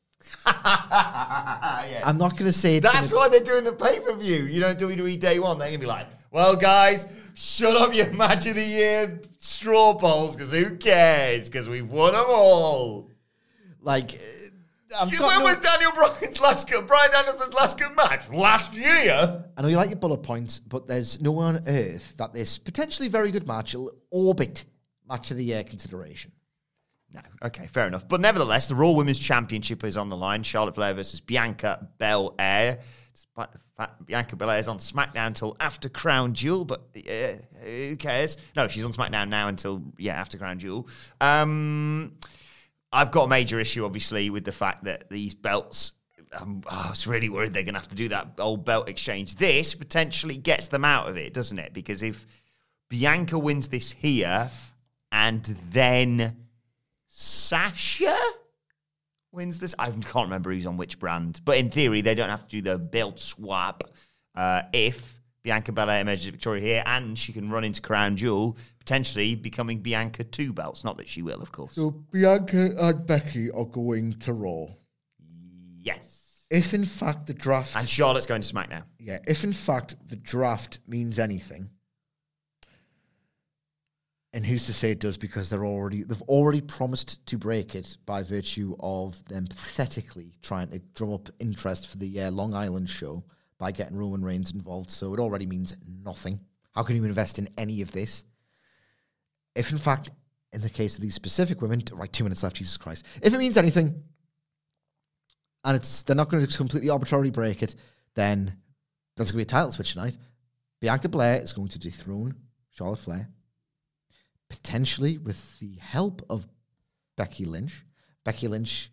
yeah. 0.45 2.01
I'm 2.03 2.17
not 2.17 2.31
going 2.31 2.45
to 2.45 2.51
say 2.51 2.79
That's 2.79 3.13
why 3.13 3.29
they're 3.29 3.39
doing 3.43 3.63
the 3.63 3.73
pay 3.73 3.99
per 3.99 4.15
view. 4.15 4.43
You 4.43 4.61
know, 4.61 4.73
WWE 4.73 5.19
Day 5.19 5.39
One. 5.39 5.59
They're 5.59 5.69
gonna 5.69 5.79
be 5.79 5.85
like, 5.85 6.07
"Well, 6.31 6.55
guys, 6.55 7.05
shut 7.35 7.75
up 7.75 7.93
your 7.93 8.11
match 8.13 8.47
of 8.47 8.55
the 8.55 8.63
year 8.63 9.21
straw 9.37 9.93
polls 9.93 10.35
because 10.35 10.51
who 10.51 10.75
cares? 10.77 11.49
Because 11.49 11.69
we've 11.69 11.89
won 11.89 12.13
them 12.13 12.25
all." 12.27 13.11
like. 13.81 14.19
Got 14.89 15.11
no- 15.19 15.43
was 15.43 15.59
Daniel 15.59 15.91
Bryan's 15.91 16.39
last 16.39 16.69
good, 16.69 16.87
Bryan 16.87 17.11
Danielson's 17.11 17.53
last 17.53 17.77
good 17.77 17.95
match? 17.95 18.29
Last 18.29 18.73
year. 18.73 19.45
I 19.57 19.61
know 19.61 19.67
you 19.67 19.75
like 19.75 19.89
your 19.89 19.99
bullet 19.99 20.23
points, 20.23 20.59
but 20.59 20.87
there's 20.87 21.19
no 21.21 21.31
one 21.31 21.57
on 21.57 21.63
earth 21.67 22.15
that 22.17 22.33
this 22.33 22.57
potentially 22.57 23.09
very 23.09 23.31
good 23.31 23.47
match 23.47 23.75
will 23.75 23.91
orbit 24.11 24.63
match 25.07 25.31
of 25.31 25.37
the 25.37 25.43
year 25.43 25.63
consideration. 25.63 26.31
No, 27.13 27.21
okay, 27.43 27.67
fair 27.67 27.87
enough. 27.87 28.07
But 28.07 28.21
nevertheless, 28.21 28.67
the 28.67 28.75
Raw 28.75 28.91
Women's 28.91 29.19
Championship 29.19 29.83
is 29.83 29.97
on 29.97 30.09
the 30.09 30.17
line. 30.17 30.43
Charlotte 30.43 30.75
Flair 30.75 30.93
versus 30.93 31.21
Bianca 31.21 31.87
Belair. 31.97 32.79
Despite 33.13 33.51
the 33.53 33.59
fact 33.77 34.05
Bianca 34.05 34.35
Belair 34.35 34.59
is 34.59 34.67
on 34.67 34.77
SmackDown 34.77 35.27
until 35.27 35.55
after 35.59 35.89
Crown 35.89 36.33
Jewel, 36.33 36.65
but 36.65 36.81
uh, 36.95 37.33
who 37.63 37.95
cares? 37.95 38.37
No, 38.55 38.67
she's 38.67 38.85
on 38.85 38.91
SmackDown 38.91 39.29
now 39.29 39.47
until 39.47 39.81
yeah 39.97 40.13
after 40.13 40.37
Crown 40.37 40.59
Jewel. 40.59 40.87
Um, 41.21 42.17
I've 42.91 43.11
got 43.11 43.23
a 43.23 43.27
major 43.27 43.59
issue, 43.59 43.85
obviously, 43.85 44.29
with 44.29 44.45
the 44.45 44.51
fact 44.51 44.85
that 44.85 45.09
these 45.09 45.33
belts. 45.33 45.93
Um, 46.39 46.61
oh, 46.69 46.83
I 46.87 46.89
was 46.89 47.07
really 47.07 47.29
worried 47.29 47.53
they're 47.53 47.63
going 47.63 47.75
to 47.75 47.79
have 47.79 47.87
to 47.89 47.95
do 47.95 48.09
that 48.09 48.33
old 48.39 48.65
belt 48.65 48.89
exchange. 48.89 49.35
This 49.35 49.73
potentially 49.73 50.35
gets 50.35 50.67
them 50.67 50.83
out 50.83 51.07
of 51.07 51.15
it, 51.15 51.33
doesn't 51.33 51.57
it? 51.57 51.73
Because 51.73 52.03
if 52.03 52.25
Bianca 52.89 53.39
wins 53.39 53.69
this 53.69 53.91
here, 53.91 54.51
and 55.11 55.43
then 55.71 56.35
Sasha 57.07 58.15
wins 59.31 59.59
this. 59.59 59.73
I 59.79 59.89
can't 59.89 60.25
remember 60.25 60.51
who's 60.51 60.65
on 60.65 60.77
which 60.77 60.99
brand, 60.99 61.41
but 61.45 61.57
in 61.57 61.69
theory, 61.69 62.01
they 62.01 62.15
don't 62.15 62.29
have 62.29 62.47
to 62.47 62.49
do 62.49 62.61
the 62.61 62.77
belt 62.77 63.19
swap 63.19 63.83
uh, 64.35 64.63
if 64.73 65.16
Bianca 65.47 65.71
Belair 65.71 66.01
emerges 66.01 66.25
victorious 66.25 66.65
here, 66.65 66.83
and 66.85 67.17
she 67.17 67.31
can 67.31 67.49
run 67.49 67.63
into 67.63 67.81
Crown 67.81 68.17
Jewel, 68.17 68.57
potentially 68.79 69.33
becoming 69.33 69.79
Bianca 69.79 70.25
two 70.25 70.51
belts. 70.51 70.83
Not 70.83 70.97
that 70.97 71.07
she 71.07 71.21
will, 71.21 71.41
of 71.41 71.53
course. 71.53 71.71
So 71.71 71.91
Bianca 71.91 72.75
and 72.77 73.07
Becky 73.07 73.49
are 73.51 73.63
going 73.63 74.19
to 74.19 74.33
Raw. 74.33 74.65
yes, 75.79 76.45
If 76.51 76.73
in 76.73 76.83
fact 76.83 77.27
the 77.27 77.33
draft, 77.33 77.77
and 77.77 77.87
Charlotte's 77.87 78.25
going 78.25 78.41
to 78.41 78.53
SmackDown. 78.53 78.83
yeah, 78.99 79.19
if 79.25 79.45
in 79.45 79.53
fact 79.53 79.95
the 80.09 80.17
draft 80.17 80.79
means 80.85 81.17
anything, 81.17 81.69
and 84.33 84.45
who's 84.45 84.65
to 84.65 84.73
say 84.73 84.91
it 84.91 84.99
does 84.99 85.17
because 85.17 85.49
they're 85.49 85.65
already 85.65 86.03
they've 86.03 86.21
already 86.23 86.59
promised 86.59 87.25
to 87.27 87.37
break 87.37 87.73
it 87.73 87.95
by 88.05 88.21
virtue 88.21 88.75
of 88.81 89.23
them 89.29 89.47
pathetically 89.47 90.33
trying 90.41 90.67
to 90.67 90.79
drum 90.93 91.13
up 91.13 91.29
interest 91.39 91.87
for 91.87 91.95
the 91.99 92.19
uh, 92.23 92.31
Long 92.31 92.53
Island 92.53 92.89
show 92.89 93.23
by 93.59 93.71
getting 93.71 93.97
Roman 93.97 94.23
Reigns 94.23 94.51
involved. 94.51 94.91
So 94.91 95.13
it 95.13 95.19
already 95.19 95.45
means 95.45 95.75
nothing. 95.85 96.39
How 96.73 96.83
can 96.83 96.95
you 96.95 97.05
invest 97.05 97.39
in 97.39 97.49
any 97.57 97.81
of 97.81 97.91
this? 97.91 98.23
If 99.55 99.71
in 99.71 99.77
fact, 99.77 100.11
in 100.53 100.61
the 100.61 100.69
case 100.69 100.95
of 100.95 101.01
these 101.01 101.15
specific 101.15 101.61
women, 101.61 101.83
right, 101.93 102.11
two 102.11 102.23
minutes 102.23 102.43
left, 102.43 102.57
Jesus 102.57 102.77
Christ. 102.77 103.05
If 103.21 103.33
it 103.33 103.37
means 103.37 103.57
anything, 103.57 104.03
and 105.65 105.75
it's 105.75 106.03
they're 106.03 106.15
not 106.15 106.29
going 106.29 106.45
to 106.45 106.57
completely 106.57 106.89
arbitrarily 106.89 107.31
break 107.31 107.63
it, 107.63 107.75
then 108.15 108.55
there's 109.15 109.31
going 109.31 109.43
to 109.43 109.45
be 109.45 109.49
a 109.49 109.53
title 109.53 109.71
switch 109.71 109.93
tonight. 109.93 110.17
Bianca 110.79 111.09
Blair 111.09 111.41
is 111.41 111.53
going 111.53 111.67
to 111.69 111.79
dethrone 111.79 112.35
Charlotte 112.69 112.99
Flair, 112.99 113.27
potentially 114.49 115.17
with 115.17 115.59
the 115.59 115.75
help 115.77 116.21
of 116.29 116.47
Becky 117.17 117.45
Lynch. 117.45 117.83
Becky 118.23 118.47
Lynch 118.47 118.91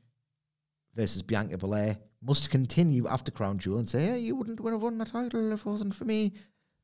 versus 0.94 1.22
Bianca 1.22 1.58
Belair 1.58 1.98
must 2.24 2.50
continue 2.50 3.06
after 3.06 3.30
Crown 3.30 3.58
Jewel 3.58 3.78
and 3.78 3.88
say, 3.88 4.06
"Hey, 4.06 4.18
you 4.20 4.34
wouldn't 4.36 4.60
win 4.60 4.72
have 4.74 4.82
won 4.82 4.98
the 4.98 5.04
title 5.04 5.52
if 5.52 5.60
it 5.60 5.66
wasn't 5.66 5.94
for 5.94 6.04
me, 6.04 6.32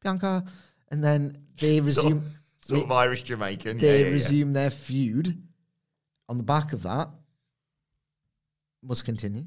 Bianca." 0.02 0.44
And 0.90 1.02
then 1.02 1.36
they 1.58 1.80
resume. 1.90 2.22
Sort 2.62 2.80
they- 2.80 2.84
of 2.84 2.92
Irish 2.92 3.22
Jamaican. 3.22 3.78
they 3.78 3.86
yeah, 3.86 3.98
yeah, 4.02 4.06
yeah. 4.08 4.12
resume 4.12 4.52
their 4.52 4.70
feud 4.70 5.42
on 6.28 6.36
the 6.38 6.44
back 6.44 6.72
of 6.72 6.82
that 6.82 7.08
must 8.82 9.04
continue 9.04 9.44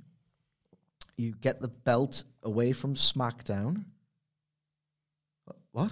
you 1.17 1.33
get 1.41 1.59
the 1.59 1.67
belt 1.67 2.23
away 2.43 2.71
from 2.71 2.93
smackdown 2.95 3.85
what 5.71 5.91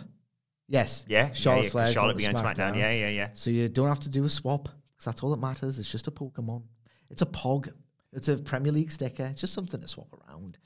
yes 0.68 1.06
Yeah, 1.08 1.32
charlotte 1.32 1.64
yeah, 1.66 1.70
flair 1.70 1.92
Charlotte 1.92 2.20
to 2.20 2.24
SmackDown. 2.34 2.78
Yeah, 2.78 2.92
yeah, 2.92 3.10
yeah. 3.10 3.30
so 3.34 3.50
you 3.50 3.68
don't 3.70 3.88
have 3.88 4.00
to 4.02 4.10
do 4.10 4.24
a 4.26 4.30
swap 4.30 4.64
because 4.66 5.06
that's 5.06 5.24
all 5.24 5.32
that 5.32 5.40
matters 5.40 5.80
it's 5.80 5.92
just 5.92 6.08
a 6.08 6.12
pokemon 6.12 6.64
it's 7.10 7.22
a 7.22 7.26
pog 7.28 7.72
it's 8.14 8.28
a 8.28 8.38
premier 8.38 8.72
league 8.72 8.92
sticker 8.92 9.26
it's 9.26 9.42
just 9.42 9.54
something 9.54 9.80
to 9.82 9.88
swap 9.88 10.08
around 10.14 10.58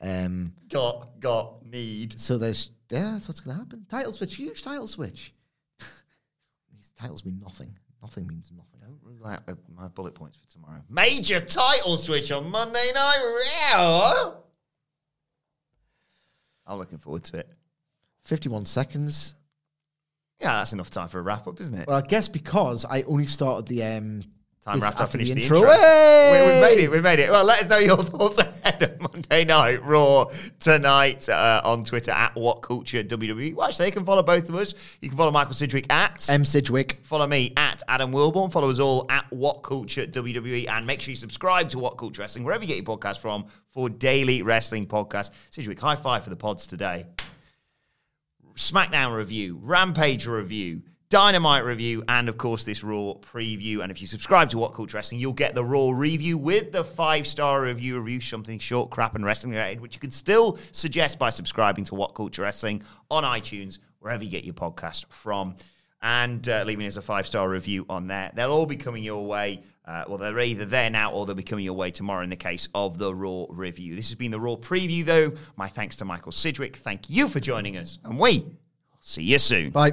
um 0.00 0.52
Got, 0.68 1.18
got, 1.20 1.64
need. 1.66 2.18
so 2.18 2.38
there's 2.38 2.70
yeah, 2.90 3.10
that's 3.12 3.28
what's 3.28 3.40
going 3.40 3.54
to 3.54 3.62
happen. 3.62 3.84
Title 3.90 4.12
switch, 4.12 4.36
huge 4.36 4.62
title 4.62 4.86
switch. 4.86 5.34
These 6.74 6.92
titles 6.98 7.24
mean 7.24 7.38
nothing. 7.38 7.76
Nothing 8.00 8.26
means 8.26 8.50
nothing. 8.56 8.80
Don't 8.80 8.98
rule 9.02 9.26
out 9.26 9.42
my 9.74 9.88
bullet 9.88 10.14
points 10.14 10.36
for 10.38 10.50
tomorrow. 10.50 10.80
Major 10.88 11.40
title 11.40 11.96
switch 11.98 12.32
on 12.32 12.50
Monday 12.50 12.90
Night 12.94 13.42
Raw. 13.74 14.34
I'm 16.66 16.78
looking 16.78 16.98
forward 16.98 17.24
to 17.24 17.38
it. 17.38 17.48
Fifty-one 18.24 18.66
seconds. 18.66 19.34
Yeah, 20.40 20.58
that's 20.58 20.72
enough 20.72 20.90
time 20.90 21.08
for 21.08 21.18
a 21.18 21.22
wrap 21.22 21.46
up, 21.48 21.60
isn't 21.60 21.74
it? 21.74 21.88
Well, 21.88 21.96
I 21.96 22.02
guess 22.02 22.28
because 22.28 22.84
I 22.84 23.02
only 23.02 23.26
started 23.26 23.66
the 23.66 23.82
um 23.84 24.22
Time 24.64 24.80
wrapped 24.80 25.00
up, 25.00 25.10
finished 25.12 25.34
the 25.34 25.42
intro. 25.42 25.58
intro. 25.58 25.72
Hey! 25.72 26.42
We, 26.44 26.54
we 26.54 26.60
made 26.60 26.84
it. 26.84 26.90
We 26.90 27.00
made 27.00 27.18
it. 27.20 27.30
Well, 27.30 27.44
let 27.44 27.62
us 27.62 27.68
know 27.70 27.78
your 27.78 27.96
thoughts 28.04 28.38
ahead 28.38 28.82
of 28.82 29.00
Monday 29.00 29.44
Night 29.44 29.82
Raw 29.84 30.26
tonight 30.60 31.28
uh, 31.28 31.62
on 31.64 31.84
Twitter 31.84 32.10
at 32.10 32.34
What 32.34 32.60
Culture 32.62 33.02
WWE. 33.02 33.54
Watch. 33.54 33.80
you 33.80 33.92
can 33.92 34.04
follow 34.04 34.22
both 34.22 34.48
of 34.48 34.56
us. 34.56 34.74
You 35.00 35.08
can 35.08 35.16
follow 35.16 35.30
Michael 35.30 35.54
Sidgwick 35.54 35.90
at 35.90 36.28
M 36.28 36.44
Sidgwick. 36.44 36.98
Follow 37.02 37.26
me 37.26 37.52
at 37.56 37.82
Adam 37.88 38.12
Wilborn. 38.12 38.52
Follow 38.52 38.68
us 38.68 38.78
all 38.78 39.06
at 39.10 39.24
What 39.30 39.62
Culture 39.62 40.06
WWE. 40.06 40.68
And 40.68 40.86
make 40.86 41.00
sure 41.00 41.12
you 41.12 41.16
subscribe 41.16 41.70
to 41.70 41.78
What 41.78 41.96
Culture 41.96 42.22
Wrestling, 42.22 42.44
wherever 42.44 42.64
you 42.64 42.68
get 42.68 42.76
your 42.76 42.96
podcast 42.96 43.18
from, 43.18 43.46
for 43.70 43.88
daily 43.88 44.42
wrestling 44.42 44.86
podcasts. 44.86 45.30
Sidgwick, 45.50 45.78
high 45.78 45.96
five 45.96 46.24
for 46.24 46.30
the 46.30 46.36
pods 46.36 46.66
today. 46.66 47.06
SmackDown 48.54 49.16
review, 49.16 49.58
Rampage 49.62 50.26
review, 50.26 50.82
Dynamite 51.10 51.64
review, 51.64 52.04
and 52.06 52.28
of 52.28 52.36
course 52.36 52.64
this 52.64 52.84
Raw 52.84 53.14
preview. 53.14 53.80
And 53.80 53.90
if 53.90 54.02
you 54.02 54.06
subscribe 54.06 54.50
to 54.50 54.58
What 54.58 54.74
Culture 54.74 54.98
Wrestling, 54.98 55.20
you'll 55.20 55.32
get 55.32 55.54
the 55.54 55.64
Raw 55.64 55.90
review 55.90 56.36
with 56.36 56.70
the 56.70 56.84
five 56.84 57.26
star 57.26 57.62
review 57.62 57.98
review, 57.98 58.20
something 58.20 58.58
short, 58.58 58.90
crap, 58.90 59.14
and 59.14 59.24
wrestling 59.24 59.54
related, 59.54 59.80
which 59.80 59.94
you 59.94 60.00
can 60.00 60.10
still 60.10 60.58
suggest 60.72 61.18
by 61.18 61.30
subscribing 61.30 61.84
to 61.84 61.94
What 61.94 62.14
Culture 62.14 62.42
Wrestling 62.42 62.82
on 63.10 63.24
iTunes, 63.24 63.78
wherever 64.00 64.22
you 64.22 64.30
get 64.30 64.44
your 64.44 64.52
podcast 64.52 65.06
from. 65.08 65.56
And 66.02 66.46
uh, 66.46 66.64
leaving 66.66 66.86
us 66.86 66.96
a 66.96 67.02
five 67.02 67.26
star 67.26 67.48
review 67.48 67.86
on 67.88 68.06
there. 68.06 68.30
They'll 68.34 68.52
all 68.52 68.66
be 68.66 68.76
coming 68.76 69.02
your 69.02 69.26
way. 69.26 69.62
Uh, 69.86 70.04
well, 70.06 70.18
they're 70.18 70.38
either 70.38 70.66
there 70.66 70.90
now 70.90 71.12
or 71.12 71.24
they'll 71.24 71.34
be 71.34 71.42
coming 71.42 71.64
your 71.64 71.74
way 71.74 71.90
tomorrow 71.90 72.22
in 72.22 72.28
the 72.28 72.36
case 72.36 72.68
of 72.74 72.98
the 72.98 73.14
Raw 73.14 73.46
review. 73.48 73.96
This 73.96 74.10
has 74.10 74.14
been 74.14 74.30
the 74.30 74.38
Raw 74.38 74.56
preview, 74.56 75.04
though. 75.04 75.32
My 75.56 75.68
thanks 75.68 75.96
to 75.96 76.04
Michael 76.04 76.32
Sidgwick. 76.32 76.76
Thank 76.76 77.08
you 77.08 77.28
for 77.28 77.40
joining 77.40 77.78
us. 77.78 77.98
And 78.04 78.18
we 78.18 78.44
see 79.00 79.22
you 79.22 79.38
soon. 79.38 79.70
Bye. 79.70 79.92